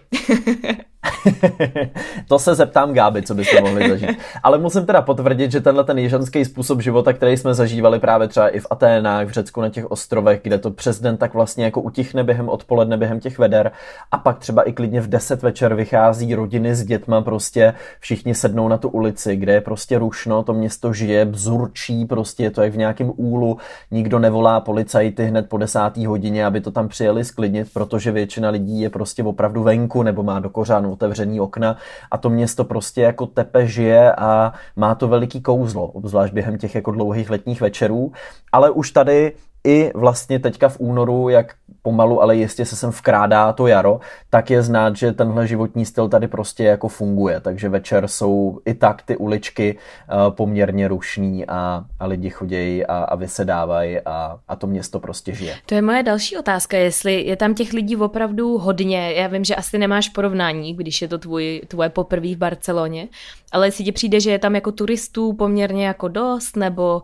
[2.28, 4.18] to se zeptám Gáby, co byste mohli zažít.
[4.42, 8.48] Ale musím teda potvrdit, že tenhle ten jižanský způsob života, který jsme zažívali právě třeba
[8.48, 11.80] i v Aténách, v Řecku na těch ostrovech, kde to přes den tak vlastně jako
[11.80, 13.72] utichne během odpoledne, během těch veder
[14.12, 18.68] a pak třeba i klidně v 10 večer vychází rodiny s dětma, prostě všichni sednou
[18.68, 22.72] na tu ulici, kde je prostě rušno, to město žije, bzurčí, prostě je to jak
[22.72, 23.58] v nějakém úlu,
[23.90, 28.80] nikdo nevolá policajty hned po desátý hodině, aby to tam přijeli sklidnit, protože většina lidí
[28.80, 31.76] je prostě opravdu venku nebo má do kořánu otevřený okna
[32.10, 36.74] a to město prostě jako tepe žije a má to veliký kouzlo, obzvlášť během těch
[36.74, 38.12] jako dlouhých letních večerů,
[38.52, 39.32] ale už tady
[39.64, 44.00] i vlastně teďka v únoru, jak pomalu, ale jistě se sem vkrádá to jaro,
[44.30, 47.40] tak je znát, že tenhle životní styl tady prostě jako funguje.
[47.40, 52.96] Takže večer jsou i tak ty uličky uh, poměrně rušní a, a lidi chodějí a,
[52.96, 55.54] a vysedávají a, a to město prostě žije.
[55.66, 59.12] To je moje další otázka, jestli je tam těch lidí opravdu hodně.
[59.12, 63.08] Já vím, že asi nemáš porovnání, když je to tvůj, tvoje poprvé v Barceloně,
[63.52, 67.02] ale jestli ti přijde, že je tam jako turistů poměrně jako dost, nebo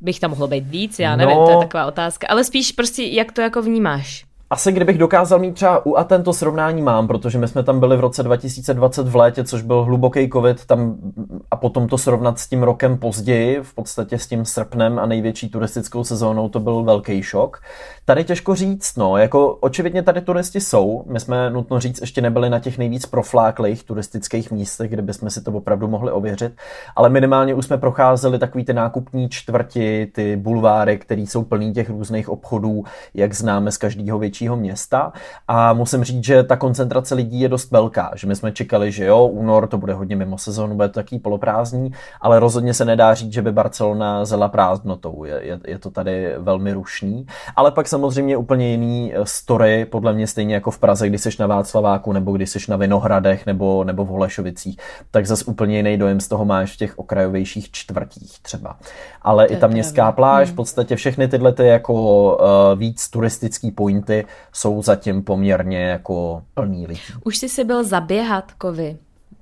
[0.00, 2.26] bych tam mohlo být víc, já nevím, no, to je taková otázka.
[2.30, 4.24] Ale spíš prostě, jak to jako vnímáš?
[4.50, 7.96] Asi kdybych dokázal mít třeba u Aten to srovnání mám, protože my jsme tam byli
[7.96, 10.96] v roce 2020 v létě, což byl hluboký covid tam
[11.50, 15.48] a potom to srovnat s tím rokem později, v podstatě s tím srpnem a největší
[15.48, 17.60] turistickou sezónou, to byl velký šok.
[18.04, 22.50] Tady těžko říct, no, jako očividně tady turisti jsou, my jsme nutno říct ještě nebyli
[22.50, 26.52] na těch nejvíc profláklých turistických místech, kde bychom si to opravdu mohli ověřit,
[26.96, 31.90] ale minimálně už jsme procházeli takový ty nákupní čtvrti, ty bulváry, které jsou plný těch
[31.90, 35.12] různých obchodů, jak známe z každého většího města
[35.48, 39.04] a musím říct, že ta koncentrace lidí je dost velká, že my jsme čekali, že
[39.04, 43.14] jo, únor to bude hodně mimo sezónu, bude to taký poloprázdný, ale rozhodně se nedá
[43.14, 47.88] říct, že by Barcelona zela prázdnotou, je, je, je to tady velmi rušný, ale pak
[47.88, 52.12] samozřejmě úplně jiný eh, story, podle mě stejně jako v Praze, když jsi na Václaváku,
[52.12, 54.78] nebo když jsi na Vinohradech, nebo, nebo v Holešovicích,
[55.10, 58.76] tak zase úplně jiný dojem z toho máš v těch okrajovějších čtvrtích třeba.
[59.22, 60.56] Ale to i ta městská pláž, v hmm.
[60.56, 67.00] podstatě všechny tyhle ty jako uh, víc turistický pointy jsou zatím poměrně jako plný lidí.
[67.24, 68.96] Už jsi si byl zaběhat, Kovy?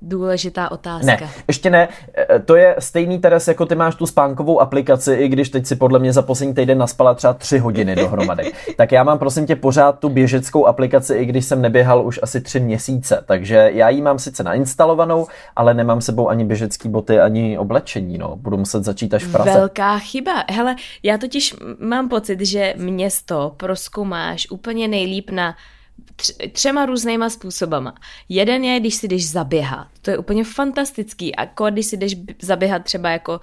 [0.08, 1.06] Důležitá otázka.
[1.06, 1.88] Ne, ještě ne.
[2.30, 5.76] E, to je stejný teraz, jako ty máš tu spánkovou aplikaci, i když teď si
[5.76, 8.52] podle mě za poslední týden naspala třeba tři hodiny dohromady.
[8.76, 12.40] tak já mám prosím tě pořád tu běžeckou aplikaci, i když jsem neběhal už asi
[12.40, 13.24] tři měsíce.
[13.26, 18.18] Takže já ji mám sice nainstalovanou, ale nemám sebou ani běžecký boty, ani oblečení.
[18.18, 18.36] No.
[18.36, 19.50] Budu muset začít až v Praze.
[19.50, 20.44] Velká chyba.
[20.50, 25.54] Hele, já totiž mám pocit, že město proskoumáš úplně nejlíp na
[26.52, 27.94] třema různýma způsobama.
[28.28, 29.88] Jeden je, když si jdeš zaběhat.
[30.02, 31.36] To je úplně fantastický.
[31.36, 33.40] A když si jdeš zaběhat třeba jako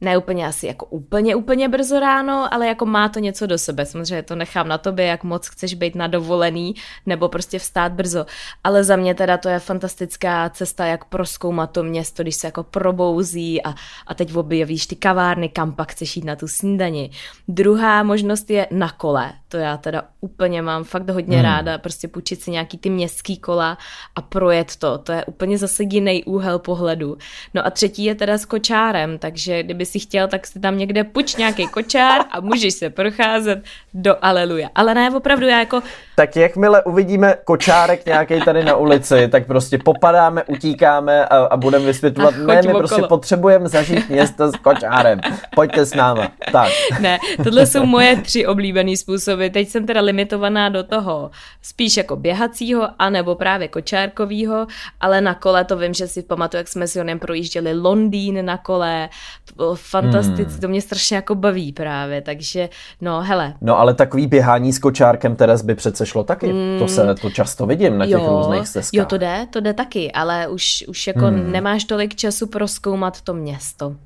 [0.00, 3.86] ne úplně asi jako úplně, úplně brzo ráno, ale jako má to něco do sebe.
[3.86, 6.74] Samozřejmě to nechám na tobě, jak moc chceš být na dovolený,
[7.06, 8.26] nebo prostě vstát brzo.
[8.64, 12.62] Ale za mě teda to je fantastická cesta, jak proskoumat to město, když se jako
[12.62, 13.74] probouzí a,
[14.06, 17.10] a teď objevíš ty kavárny, kam pak chceš jít na tu snídani.
[17.48, 19.32] Druhá možnost je na kole.
[19.48, 21.44] To já teda úplně mám fakt hodně hmm.
[21.44, 23.78] ráda, prostě půjčit si nějaký ty městský kola
[24.16, 24.98] a projet to.
[24.98, 27.18] To je úplně zase jiný úhel pohledu.
[27.54, 31.04] No a třetí je teda s kočárem, takže kdyby si chtěl, tak si tam někde
[31.04, 34.70] puč nějaký kočár a můžeš se procházet do Aleluja.
[34.74, 35.82] Ale ne, opravdu já jako...
[36.16, 41.84] Tak jakmile uvidíme kočárek nějaký tady na ulici, tak prostě popadáme, utíkáme a, a budeme
[41.84, 42.78] vysvětlovat, ne, my okolo.
[42.78, 45.20] prostě potřebujeme zažít město s kočárem.
[45.54, 46.28] Pojďte s náma.
[46.52, 46.72] Tak.
[47.00, 49.46] Ne, tohle jsou moje tři oblíbené způsoby.
[49.46, 51.30] Teď jsem teda limitovaná do toho
[51.62, 54.66] spíš jako běhacího, anebo právě kočárkovýho,
[55.00, 58.56] ale na kole to vím, že si pamatuju, jak jsme s Jonem projížděli Londýn na
[58.56, 59.08] kole,
[59.44, 60.60] to bylo fantastické, hmm.
[60.60, 62.68] to mě strašně jako baví právě, takže
[63.00, 63.54] no hele.
[63.60, 66.78] No ale takový běhání s kočárkem Teres by přece šlo taky, hmm.
[66.78, 68.98] to se to často vidím na těch jo, různých stezkách.
[68.98, 71.52] Jo, to jde, to jde taky, ale už, už jako hmm.
[71.52, 73.96] nemáš tolik času proskoumat to město.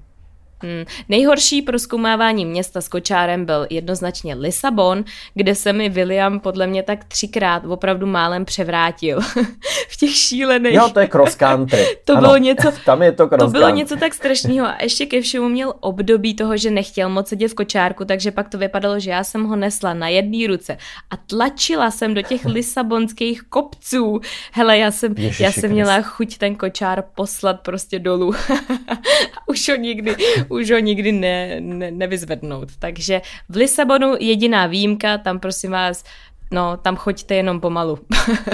[0.63, 0.85] Hmm.
[1.09, 6.83] Nejhorší pro zkoumávání města s kočárem byl jednoznačně Lisabon, kde se mi William podle mě
[6.83, 9.21] tak třikrát opravdu málem převrátil
[9.89, 10.75] v těch šílených.
[10.75, 11.87] Jo, to je cross country.
[12.05, 13.79] to ano, bylo něco, tam je to cross To bylo country.
[13.79, 17.55] něco tak strašného a ještě ke všemu měl období toho, že nechtěl moc sedět v
[17.55, 20.77] kočárku, takže pak to vypadalo, že já jsem ho nesla na jedné ruce
[21.11, 24.21] a tlačila jsem do těch lisabonských kopců.
[24.53, 28.33] Hele, já jsem, Ježiši já jsem měla chuť ten kočár poslat prostě dolů.
[29.47, 30.17] už ho nikdy,
[30.49, 32.69] už ho nikdy ne, ne, nevyzvednout.
[32.79, 36.05] Takže v Lisabonu jediná výjimka, tam prosím vás,
[36.53, 37.99] No, tam choďte jenom pomalu.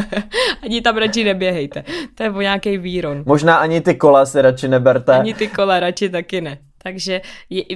[0.63, 1.85] ani tam radši neběhejte.
[2.15, 3.23] To je nějaký výron.
[3.27, 5.13] Možná ani ty kola si radši neberte.
[5.13, 6.59] Ani ty kola radši taky ne.
[6.85, 7.21] Takže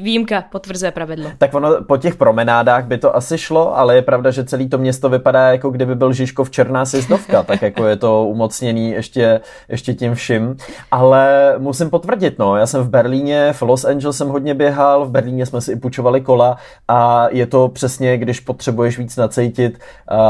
[0.01, 1.31] výjimka potvrzuje pravidlo.
[1.39, 4.79] Tak ono po těch promenádách by to asi šlo, ale je pravda, že celé to
[4.79, 9.95] město vypadá jako kdyby byl Žižkov černá sizdovka, tak jako je to umocněný ještě, ještě
[9.95, 10.57] tím vším.
[10.91, 15.11] Ale musím potvrdit, no, já jsem v Berlíně, v Los Angeles jsem hodně běhal, v
[15.11, 16.57] Berlíně jsme si i půjčovali kola
[16.89, 19.79] a je to přesně, když potřebuješ víc nacejtit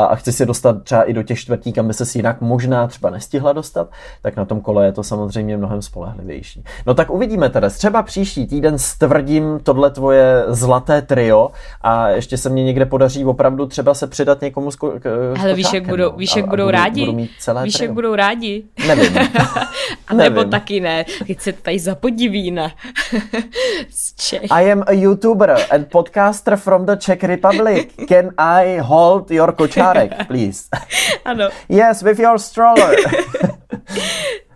[0.09, 3.11] a chci si dostat třeba i do těch čtvrtí, kam by se jinak možná třeba
[3.11, 3.91] nestihla dostat,
[4.23, 6.65] tak na tom kole je to samozřejmě mnohem spolehlivější.
[6.87, 11.51] No tak uvidíme teda, třeba příští týden týden stvrdím tohle tvoje zlaté trio
[11.83, 15.01] a ještě se mě někde podaří opravdu třeba se přidat někomu s, ko-
[15.37, 16.17] Hele, víš, jak budou, no.
[16.17, 17.01] víš, jak budou rádi?
[17.01, 18.65] Budu mít celé víš, jak budou rádi?
[18.87, 19.19] Nevím.
[20.09, 20.51] a nebo Nevím.
[20.51, 21.05] taky ne.
[21.27, 22.71] Teď se tady zapodivína.
[23.91, 24.43] z Čech.
[24.51, 27.89] I am a YouTuber and podcaster from the Czech Republic.
[28.09, 30.69] Can I hold your kočárek, please?
[31.25, 31.49] ano.
[31.69, 32.97] Yes, with your stroller.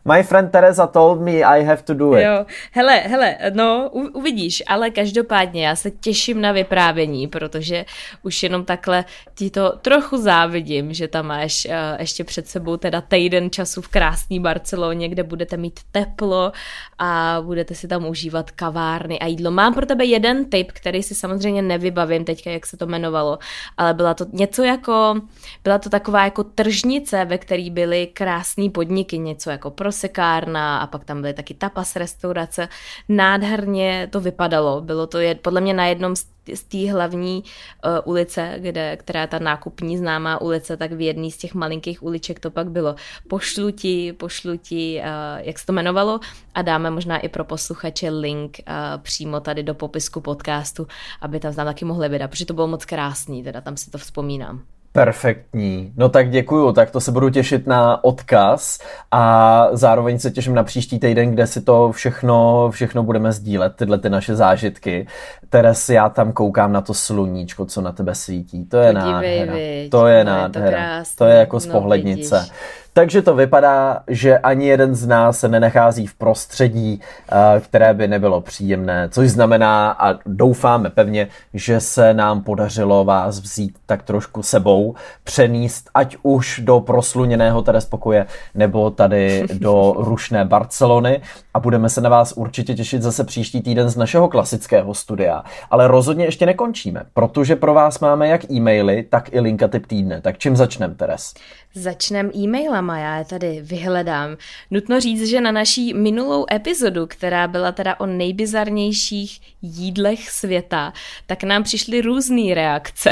[0.04, 2.22] My friend Teresa told me I have to do it.
[2.22, 2.46] Jo.
[2.72, 7.84] Hele, hele, no, uvidíš, ale každopádně já se těším na vyprávění, protože
[8.22, 13.00] už jenom takhle ti to trochu závidím, že tam máš uh, ještě před sebou teda
[13.00, 16.52] týden času v krásný Barceloně, kde budete mít teplo
[16.98, 19.50] a budete si tam užívat kavárny a jídlo.
[19.50, 23.38] Mám pro tebe jeden tip, který si samozřejmě nevybavím teďka, jak se to jmenovalo,
[23.76, 25.20] ale byla to něco jako,
[25.64, 30.86] byla to taková jako tržnice, ve které byly krásné podniky, něco jako pro prosekárna a
[30.86, 32.68] pak tam byly taky tapas restaurace.
[33.08, 34.80] Nádherně to vypadalo.
[34.80, 36.16] Bylo to je, podle mě na jednom
[36.54, 41.30] z té hlavní uh, ulice, kde, která je ta nákupní známá ulice, tak v jedné
[41.30, 42.94] z těch malinkých uliček to pak bylo.
[43.28, 46.20] Pošlu ti, pošlu ti, uh, jak se to jmenovalo
[46.54, 50.86] a dáme možná i pro posluchače link uh, přímo tady do popisku podcastu,
[51.20, 54.62] aby tam taky mohli vydat, protože to bylo moc krásný, teda tam si to vzpomínám.
[54.92, 55.92] Perfektní.
[55.96, 58.78] No tak děkuju, tak to se budu těšit na odkaz
[59.10, 63.98] a zároveň se těším na příští týden, kde si to všechno, všechno budeme sdílet, tyhle
[63.98, 65.06] ty naše zážitky.
[65.48, 68.64] Teres, já tam koukám na to sluníčko, co na tebe svítí.
[68.64, 69.54] To je Podívej, nádhera.
[69.54, 70.66] Viď, to je no, nádhera.
[70.66, 71.16] Je to, krásný.
[71.16, 72.46] to je jako z pohlednice.
[72.48, 72.54] No,
[72.92, 78.08] takže to vypadá, že ani jeden z nás se nenachází v prostředí, eh, které by
[78.08, 84.42] nebylo příjemné, což znamená a doufáme pevně, že se nám podařilo vás vzít tak trošku
[84.42, 91.20] sebou, přenést ať už do prosluněného tady spokoje, nebo tady do rušné Barcelony
[91.54, 95.44] a budeme se na vás určitě těšit zase příští týden z našeho klasického studia.
[95.70, 100.20] Ale rozhodně ještě nekončíme, protože pro vás máme jak e-maily, tak i linka typ týdne.
[100.20, 101.34] Tak čím začneme, Teres?
[101.74, 104.36] Začnem e-mailama, já je tady vyhledám.
[104.70, 110.92] Nutno říct, že na naší minulou epizodu, která byla teda o nejbizarnějších jídlech světa,
[111.26, 113.10] tak nám přišly různé reakce.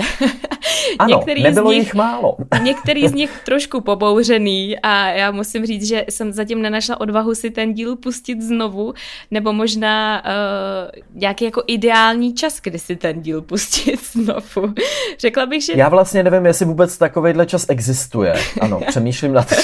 [0.99, 2.37] Ano, některý nebylo z nich, jich málo.
[2.63, 7.51] některý z nich trošku pobouřený a já musím říct, že jsem zatím nenašla odvahu si
[7.51, 8.95] ten díl pustit znovu,
[9.31, 14.75] nebo možná uh, nějaký jako ideální čas, kdy si ten díl pustit znovu.
[15.19, 15.73] Řekla bych, že...
[15.77, 18.35] Já vlastně nevím, jestli vůbec takovýhle čas existuje.
[18.61, 19.55] Ano, přemýšlím na to,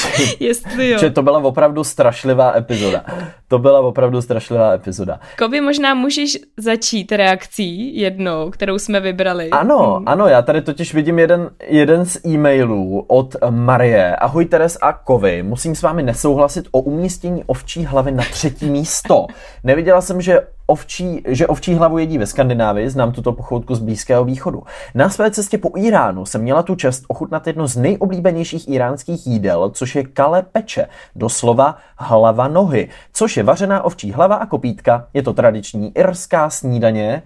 [0.41, 0.99] Jestli jo.
[0.99, 3.05] že to byla opravdu strašlivá epizoda.
[3.49, 5.21] To byla opravdu strašlivá epizoda.
[5.39, 9.51] Koby možná můžeš začít reakcí jednou, kterou jsme vybrali.
[9.51, 10.09] Ano, hmm.
[10.09, 14.17] ano, já tady totiž vidím jeden, jeden z e-mailů od Marie.
[14.17, 19.27] Ahoj Teres a Kovy, musím s vámi nesouhlasit o umístění ovčí hlavy na třetí místo.
[19.65, 24.25] Neviděla jsem, že ovčí, že ovčí hlavu jedí ve Skandinávii, znám tuto pochoutku z Blízkého
[24.25, 24.63] východu.
[24.95, 29.71] Na své cestě po Iránu jsem měla tu čest ochutnat jedno z nejoblíbenějších iránských jídel,
[29.71, 30.87] což je kale peče,
[31.17, 35.07] doslova hlava nohy, což je vařená ovčí hlava a kopítka.
[35.15, 37.23] Je to tradiční irská snídaně,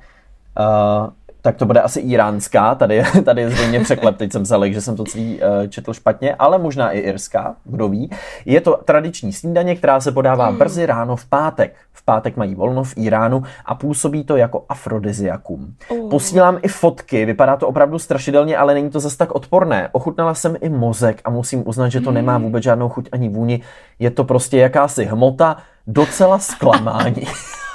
[0.58, 1.10] uh,
[1.42, 4.80] tak to bude asi iránská, tady, je, tady je zřejmě překlep, teď jsem se že
[4.80, 8.10] jsem to celý uh, četl špatně, ale možná i irská, kdo ví.
[8.44, 11.74] Je to tradiční snídaně, která se podává brzy ráno v pátek.
[11.92, 15.74] V pátek mají volno v Iránu a působí to jako afrodiziakum.
[15.88, 16.10] Uh.
[16.10, 19.88] Posílám i fotky, vypadá to opravdu strašidelně, ale není to zase tak odporné.
[19.92, 23.62] Ochutnala jsem i mozek a musím uznat, že to nemá vůbec žádnou chuť ani vůni.
[23.98, 27.26] Je to prostě jakási hmota, docela zklamání.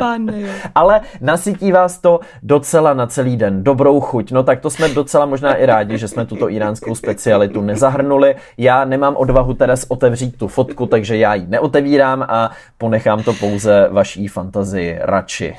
[0.00, 0.32] Pane.
[0.74, 3.64] Ale nasytí vás to docela na celý den.
[3.64, 4.32] Dobrou chuť.
[4.32, 8.36] No tak to jsme docela možná i rádi, že jsme tuto iránskou specialitu nezahrnuli.
[8.58, 13.88] Já nemám odvahu teraz otevřít tu fotku, takže já ji neotevírám a ponechám to pouze
[13.90, 15.56] vaší fantazii radši.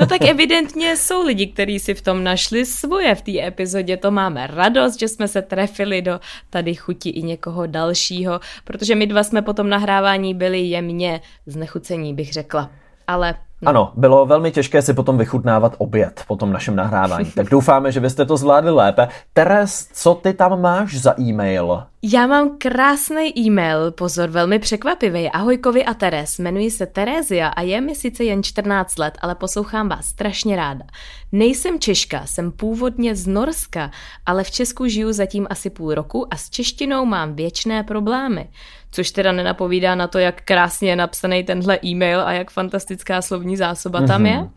[0.00, 3.96] No tak evidentně jsou lidi, kteří si v tom našli svoje v té epizodě.
[3.96, 6.20] To máme radost, že jsme se trefili do
[6.50, 12.14] tady chuti i někoho dalšího, protože my dva jsme po tom nahrávání byli jemně znechucení,
[12.14, 12.70] bych řekla.
[13.06, 13.34] Ale.
[13.66, 17.30] Ano, bylo velmi těžké si potom vychutnávat oběd po tom našem nahrávání.
[17.34, 19.08] Tak doufáme, že byste to zvládli lépe.
[19.32, 21.82] Teres, co ty tam máš za e-mail?
[22.02, 25.30] Já mám krásný e-mail, pozor, velmi překvapivý.
[25.30, 29.88] Ahojkovi a Teres, jmenuji se Terezia a je mi sice jen 14 let, ale poslouchám
[29.88, 30.84] vás strašně ráda.
[31.32, 33.90] Nejsem Češka, jsem původně z Norska,
[34.26, 38.48] ale v Česku žiju zatím asi půl roku a s češtinou mám věčné problémy
[38.94, 43.56] což teda nenapovídá na to, jak krásně je napsaný tenhle e-mail a jak fantastická slovní
[43.56, 44.06] zásoba mm-hmm.
[44.06, 44.30] tam mhm.
[44.30, 44.48] je.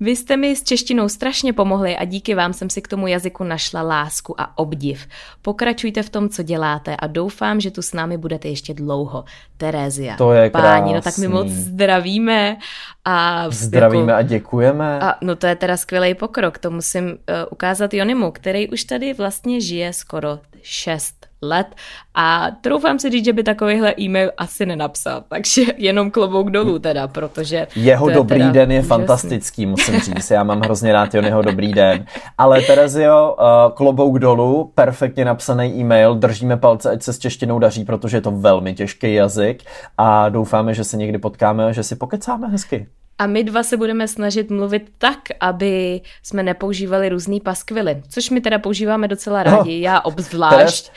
[0.00, 3.44] Vy jste mi s češtinou strašně pomohli a díky vám jsem si k tomu jazyku
[3.44, 5.06] našla lásku a obdiv.
[5.42, 9.24] Pokračujte v tom, co děláte a doufám, že tu s námi budete ještě dlouho.
[9.56, 10.16] Terézia.
[10.16, 10.94] To je Páni, krásný.
[10.94, 12.56] no tak my moc zdravíme.
[13.08, 15.00] A zdravíme jako, a děkujeme.
[15.00, 17.14] A no to je teda skvělý pokrok, to musím uh,
[17.50, 21.66] ukázat Jonimu, který už tady vlastně žije skoro 6 let
[22.14, 27.08] a troufám si říct, že by takovýhle e-mail asi nenapsal, takže jenom klobouk dolů teda,
[27.08, 27.66] protože...
[27.76, 28.88] Jeho dobrý teda den je úžasný.
[28.88, 32.06] fantastický, musím říct, já mám hrozně rád jeho dobrý den.
[32.38, 37.84] Ale Terezio, uh, klobouk dolů, perfektně napsaný e-mail, držíme palce, ať se s češtinou daří,
[37.84, 39.62] protože je to velmi těžký jazyk
[39.98, 42.86] a doufáme, že se někdy potkáme a že si pokecáme hezky.
[43.18, 48.40] A my dva se budeme snažit mluvit tak, aby jsme nepoužívali různý paskvily, což my
[48.40, 50.92] teda používáme docela rádi, no, já obzvlášť.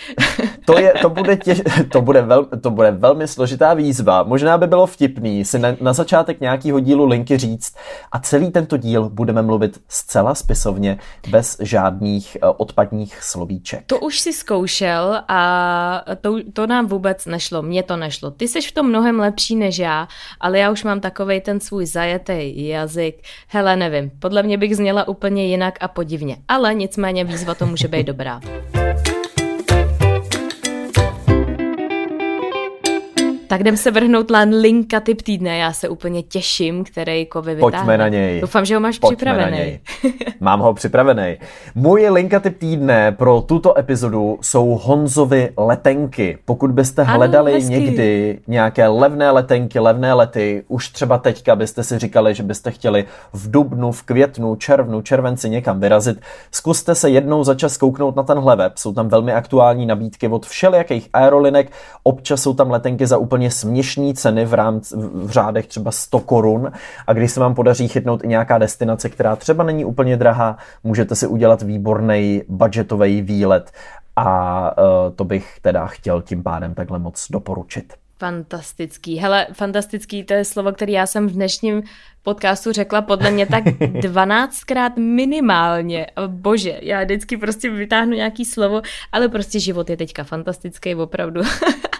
[0.65, 1.61] To, je, to, bude těž,
[1.91, 4.23] to, bude vel, to bude velmi složitá výzva.
[4.23, 7.75] Možná by bylo vtipný si na, na začátek nějakého dílu linky říct
[8.11, 10.97] a celý tento díl budeme mluvit zcela spisovně,
[11.29, 13.83] bez žádných uh, odpadních slovíček.
[13.85, 18.31] To už si zkoušel a to, to nám vůbec nešlo, mně to nešlo.
[18.31, 20.07] Ty jsi v tom mnohem lepší než já,
[20.39, 23.21] ale já už mám takovej ten svůj zaj zajetý jazyk.
[23.47, 27.87] Hele, nevím, podle mě bych zněla úplně jinak a podivně, ale nicméně výzva to může
[27.87, 28.41] být dobrá.
[33.49, 35.57] Tak jdem se vrhnout na linka typ týdne.
[35.57, 37.77] Já se úplně těším, který kovy vytáhne.
[37.77, 38.41] Pojďme na něj.
[38.41, 39.79] Doufám, že ho máš Pojďme připravený.
[40.39, 41.37] Mám ho připravený.
[41.75, 46.37] Můj linka typ týdne pro tuto epizodu jsou Honzovy letenky.
[46.45, 47.73] Pokud byste ano, hledali hezky.
[47.73, 53.05] někdy nějaké levné letenky, levné lety, už třeba teďka byste si říkali, že byste chtěli
[53.33, 56.21] v dubnu, v květnu, červnu, červenci někam vyrazit,
[56.51, 58.77] zkuste se jednou za čas kouknout na tenhle web.
[58.77, 61.71] Jsou tam velmi aktuální nabídky od všelijakých aerolinek.
[62.03, 66.19] Občas jsou tam letenky za úplně úplně směšné ceny v, rámci, v řádech třeba 100
[66.19, 66.71] korun
[67.07, 71.15] a když se vám podaří chytnout i nějaká destinace, která třeba není úplně drahá, můžete
[71.15, 73.71] si udělat výborný budgetový výlet
[74.15, 77.93] a uh, to bych teda chtěl tím pádem takhle moc doporučit.
[78.19, 79.17] Fantastický.
[79.17, 81.83] Hele, fantastický, to je slovo, které já jsem v dnešním
[82.23, 83.63] podcastu řekla podle mě tak
[84.03, 86.07] 12krát minimálně.
[86.27, 88.81] Bože, já vždycky prostě vytáhnu nějaký slovo,
[89.11, 91.41] ale prostě život je teďka fantastický, opravdu.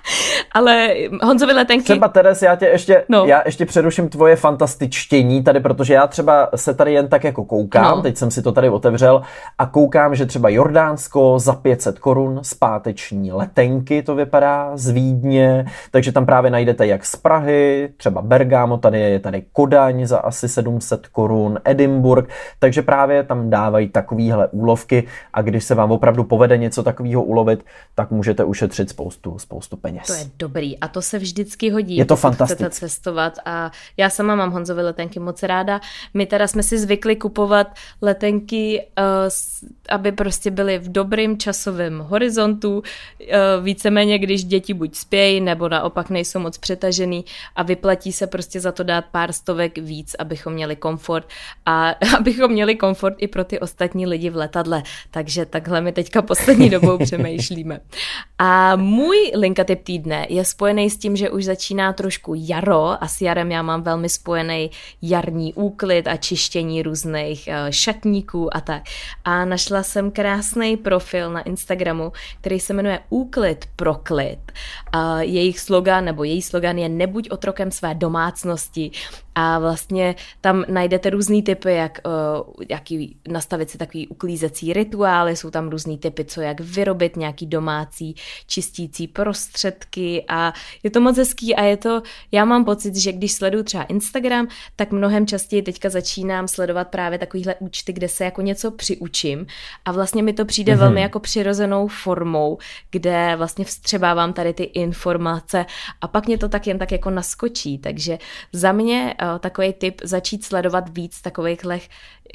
[0.52, 0.90] ale
[1.24, 1.84] Honzovi letenky...
[1.84, 3.26] Třeba Teres, já tě ještě, no.
[3.26, 7.98] já ještě přeruším tvoje fantastičtění tady, protože já třeba se tady jen tak jako koukám,
[7.98, 8.02] no.
[8.02, 9.22] teď jsem si to tady otevřel
[9.58, 16.12] a koukám, že třeba Jordánsko za 500 korun zpáteční letenky to vypadá z Vídně, takže
[16.12, 21.08] tam právě najdete jak z Prahy, třeba Bergamo, tady je tady Kodaň za asi 700
[21.08, 22.28] korun, Edinburgh,
[22.60, 27.66] takže právě tam dávají takovýhle úlovky a když se vám opravdu povede něco takového ulovit,
[27.96, 30.08] tak můžete ušetřit spoustu, spoustu peněz.
[30.08, 31.96] To je dobrý a to se vždycky hodí.
[31.98, 32.64] Je to fantastické.
[32.66, 35.82] Chcete cestovat a já sama mám Honzovy letenky moc ráda.
[36.14, 37.68] My teda jsme si zvykli kupovat
[38.02, 39.06] letenky, uh,
[39.90, 42.84] aby prostě byly v dobrým časovém horizontu, uh,
[43.64, 47.26] víceméně když děti buď spějí, nebo naopak nejsou moc přetažený
[47.56, 51.28] a vyplatí se prostě za to dát pár stovek víc, abychom měli komfort
[51.66, 54.84] a abychom měli komfort i pro ty ostatní lidi v letadle.
[55.12, 57.80] Takže takhle my teďka poslední dobou přemýšlíme.
[58.38, 63.08] A můj linka typ týdne je spojený s tím, že už začíná trošku jaro a
[63.08, 68.84] s jarem já mám velmi spojený jarní úklid a čištění různých eh, šatníků a tak.
[69.26, 72.12] A našla jsem krásný profil na Instagramu,
[72.42, 74.52] který se jmenuje Úklid pro klid.
[74.92, 78.92] A jejich slogan nebo její slogan je Nebuď otrokem své domácnosti
[79.40, 85.50] a vlastně tam najdete různý typy, jak uh, jaký, nastavit si takový uklízecí rituály, jsou
[85.50, 88.16] tam různý typy, co jak vyrobit nějaký domácí
[88.48, 90.26] čistící prostředky.
[90.28, 93.84] A je to moc hezký a je to, já mám pocit, že když sleduju třeba
[93.84, 99.46] Instagram, tak mnohem častěji teďka začínám sledovat právě takovýhle účty, kde se jako něco přiučím.
[99.86, 100.80] A vlastně mi to přijde mm-hmm.
[100.80, 102.58] velmi jako přirozenou formou,
[102.92, 105.66] kde vlastně vstřebávám tady ty informace.
[106.02, 108.18] A pak mě to tak jen tak jako naskočí, takže
[108.54, 111.80] za mě uh, takový tip začít sledovat víc takovýchhle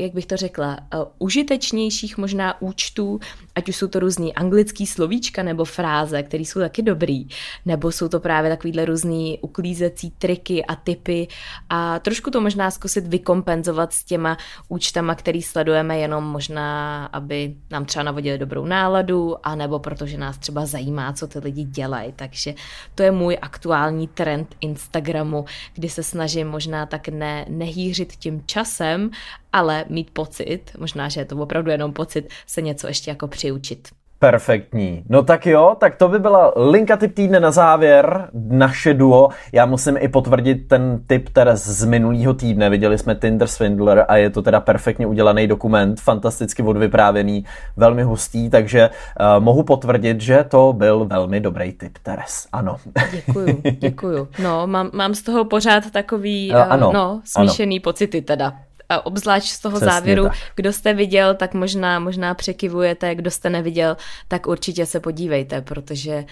[0.00, 3.20] jak bych to řekla, uh, užitečnějších možná účtů,
[3.54, 7.26] ať už jsou to různý anglický slovíčka nebo fráze, které jsou taky dobrý,
[7.64, 11.28] nebo jsou to právě takovýhle různý uklízecí triky a typy
[11.68, 14.36] a trošku to možná zkusit vykompenzovat s těma
[14.68, 20.66] účtama, který sledujeme jenom možná, aby nám třeba navodili dobrou náladu, anebo protože nás třeba
[20.66, 22.12] zajímá, co ty lidi dělají.
[22.16, 22.54] Takže
[22.94, 29.10] to je můj aktuální trend Instagramu, kdy se snažím možná tak ne, nehýřit tím časem,
[29.54, 33.88] ale mít pocit, možná, že je to opravdu jenom pocit, se něco ještě jako přiučit.
[34.18, 35.04] Perfektní.
[35.08, 39.28] No tak jo, tak to by byla linka typ týdne na závěr, naše duo.
[39.52, 42.70] Já musím i potvrdit ten tip Teres z minulého týdne.
[42.70, 47.44] Viděli jsme Tinder Swindler a je to teda perfektně udělaný dokument, fantasticky odvyprávěný,
[47.76, 52.48] velmi hustý, takže uh, mohu potvrdit, že to byl velmi dobrý tip Teres.
[52.52, 52.76] Ano.
[53.12, 54.28] Děkuju, děkuju.
[54.42, 57.82] No, mám, mám z toho pořád takový uh, ano, no, smíšený ano.
[57.82, 58.52] pocity teda
[58.88, 60.32] a obzvlášť z toho Přesně závěru, tak.
[60.56, 63.96] kdo jste viděl, tak možná, možná překivujete, kdo jste neviděl,
[64.28, 66.24] tak určitě se podívejte, protože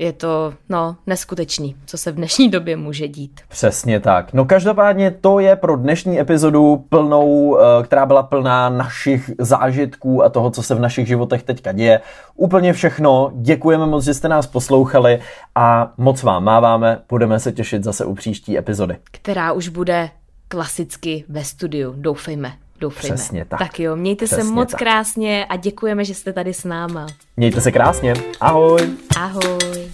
[0.00, 3.40] je to no, neskutečný, co se v dnešní době může dít.
[3.48, 4.32] Přesně tak.
[4.32, 10.28] No každopádně to je pro dnešní epizodu plnou, eh, která byla plná našich zážitků a
[10.28, 12.00] toho, co se v našich životech teďka děje.
[12.36, 13.32] Úplně všechno.
[13.34, 15.20] Děkujeme moc, že jste nás poslouchali
[15.54, 16.98] a moc vám máváme.
[17.08, 18.96] Budeme se těšit zase u příští epizody.
[19.10, 20.10] Která už bude
[20.50, 22.52] klasicky ve studiu, doufejme.
[22.80, 23.16] Doufejme.
[23.16, 23.58] Přesně tak.
[23.58, 24.78] Tak jo, mějte Přesně se moc tak.
[24.78, 27.06] krásně a děkujeme, že jste tady s náma.
[27.36, 28.14] Mějte se krásně.
[28.40, 28.80] Ahoj.
[29.16, 29.90] Ahoj.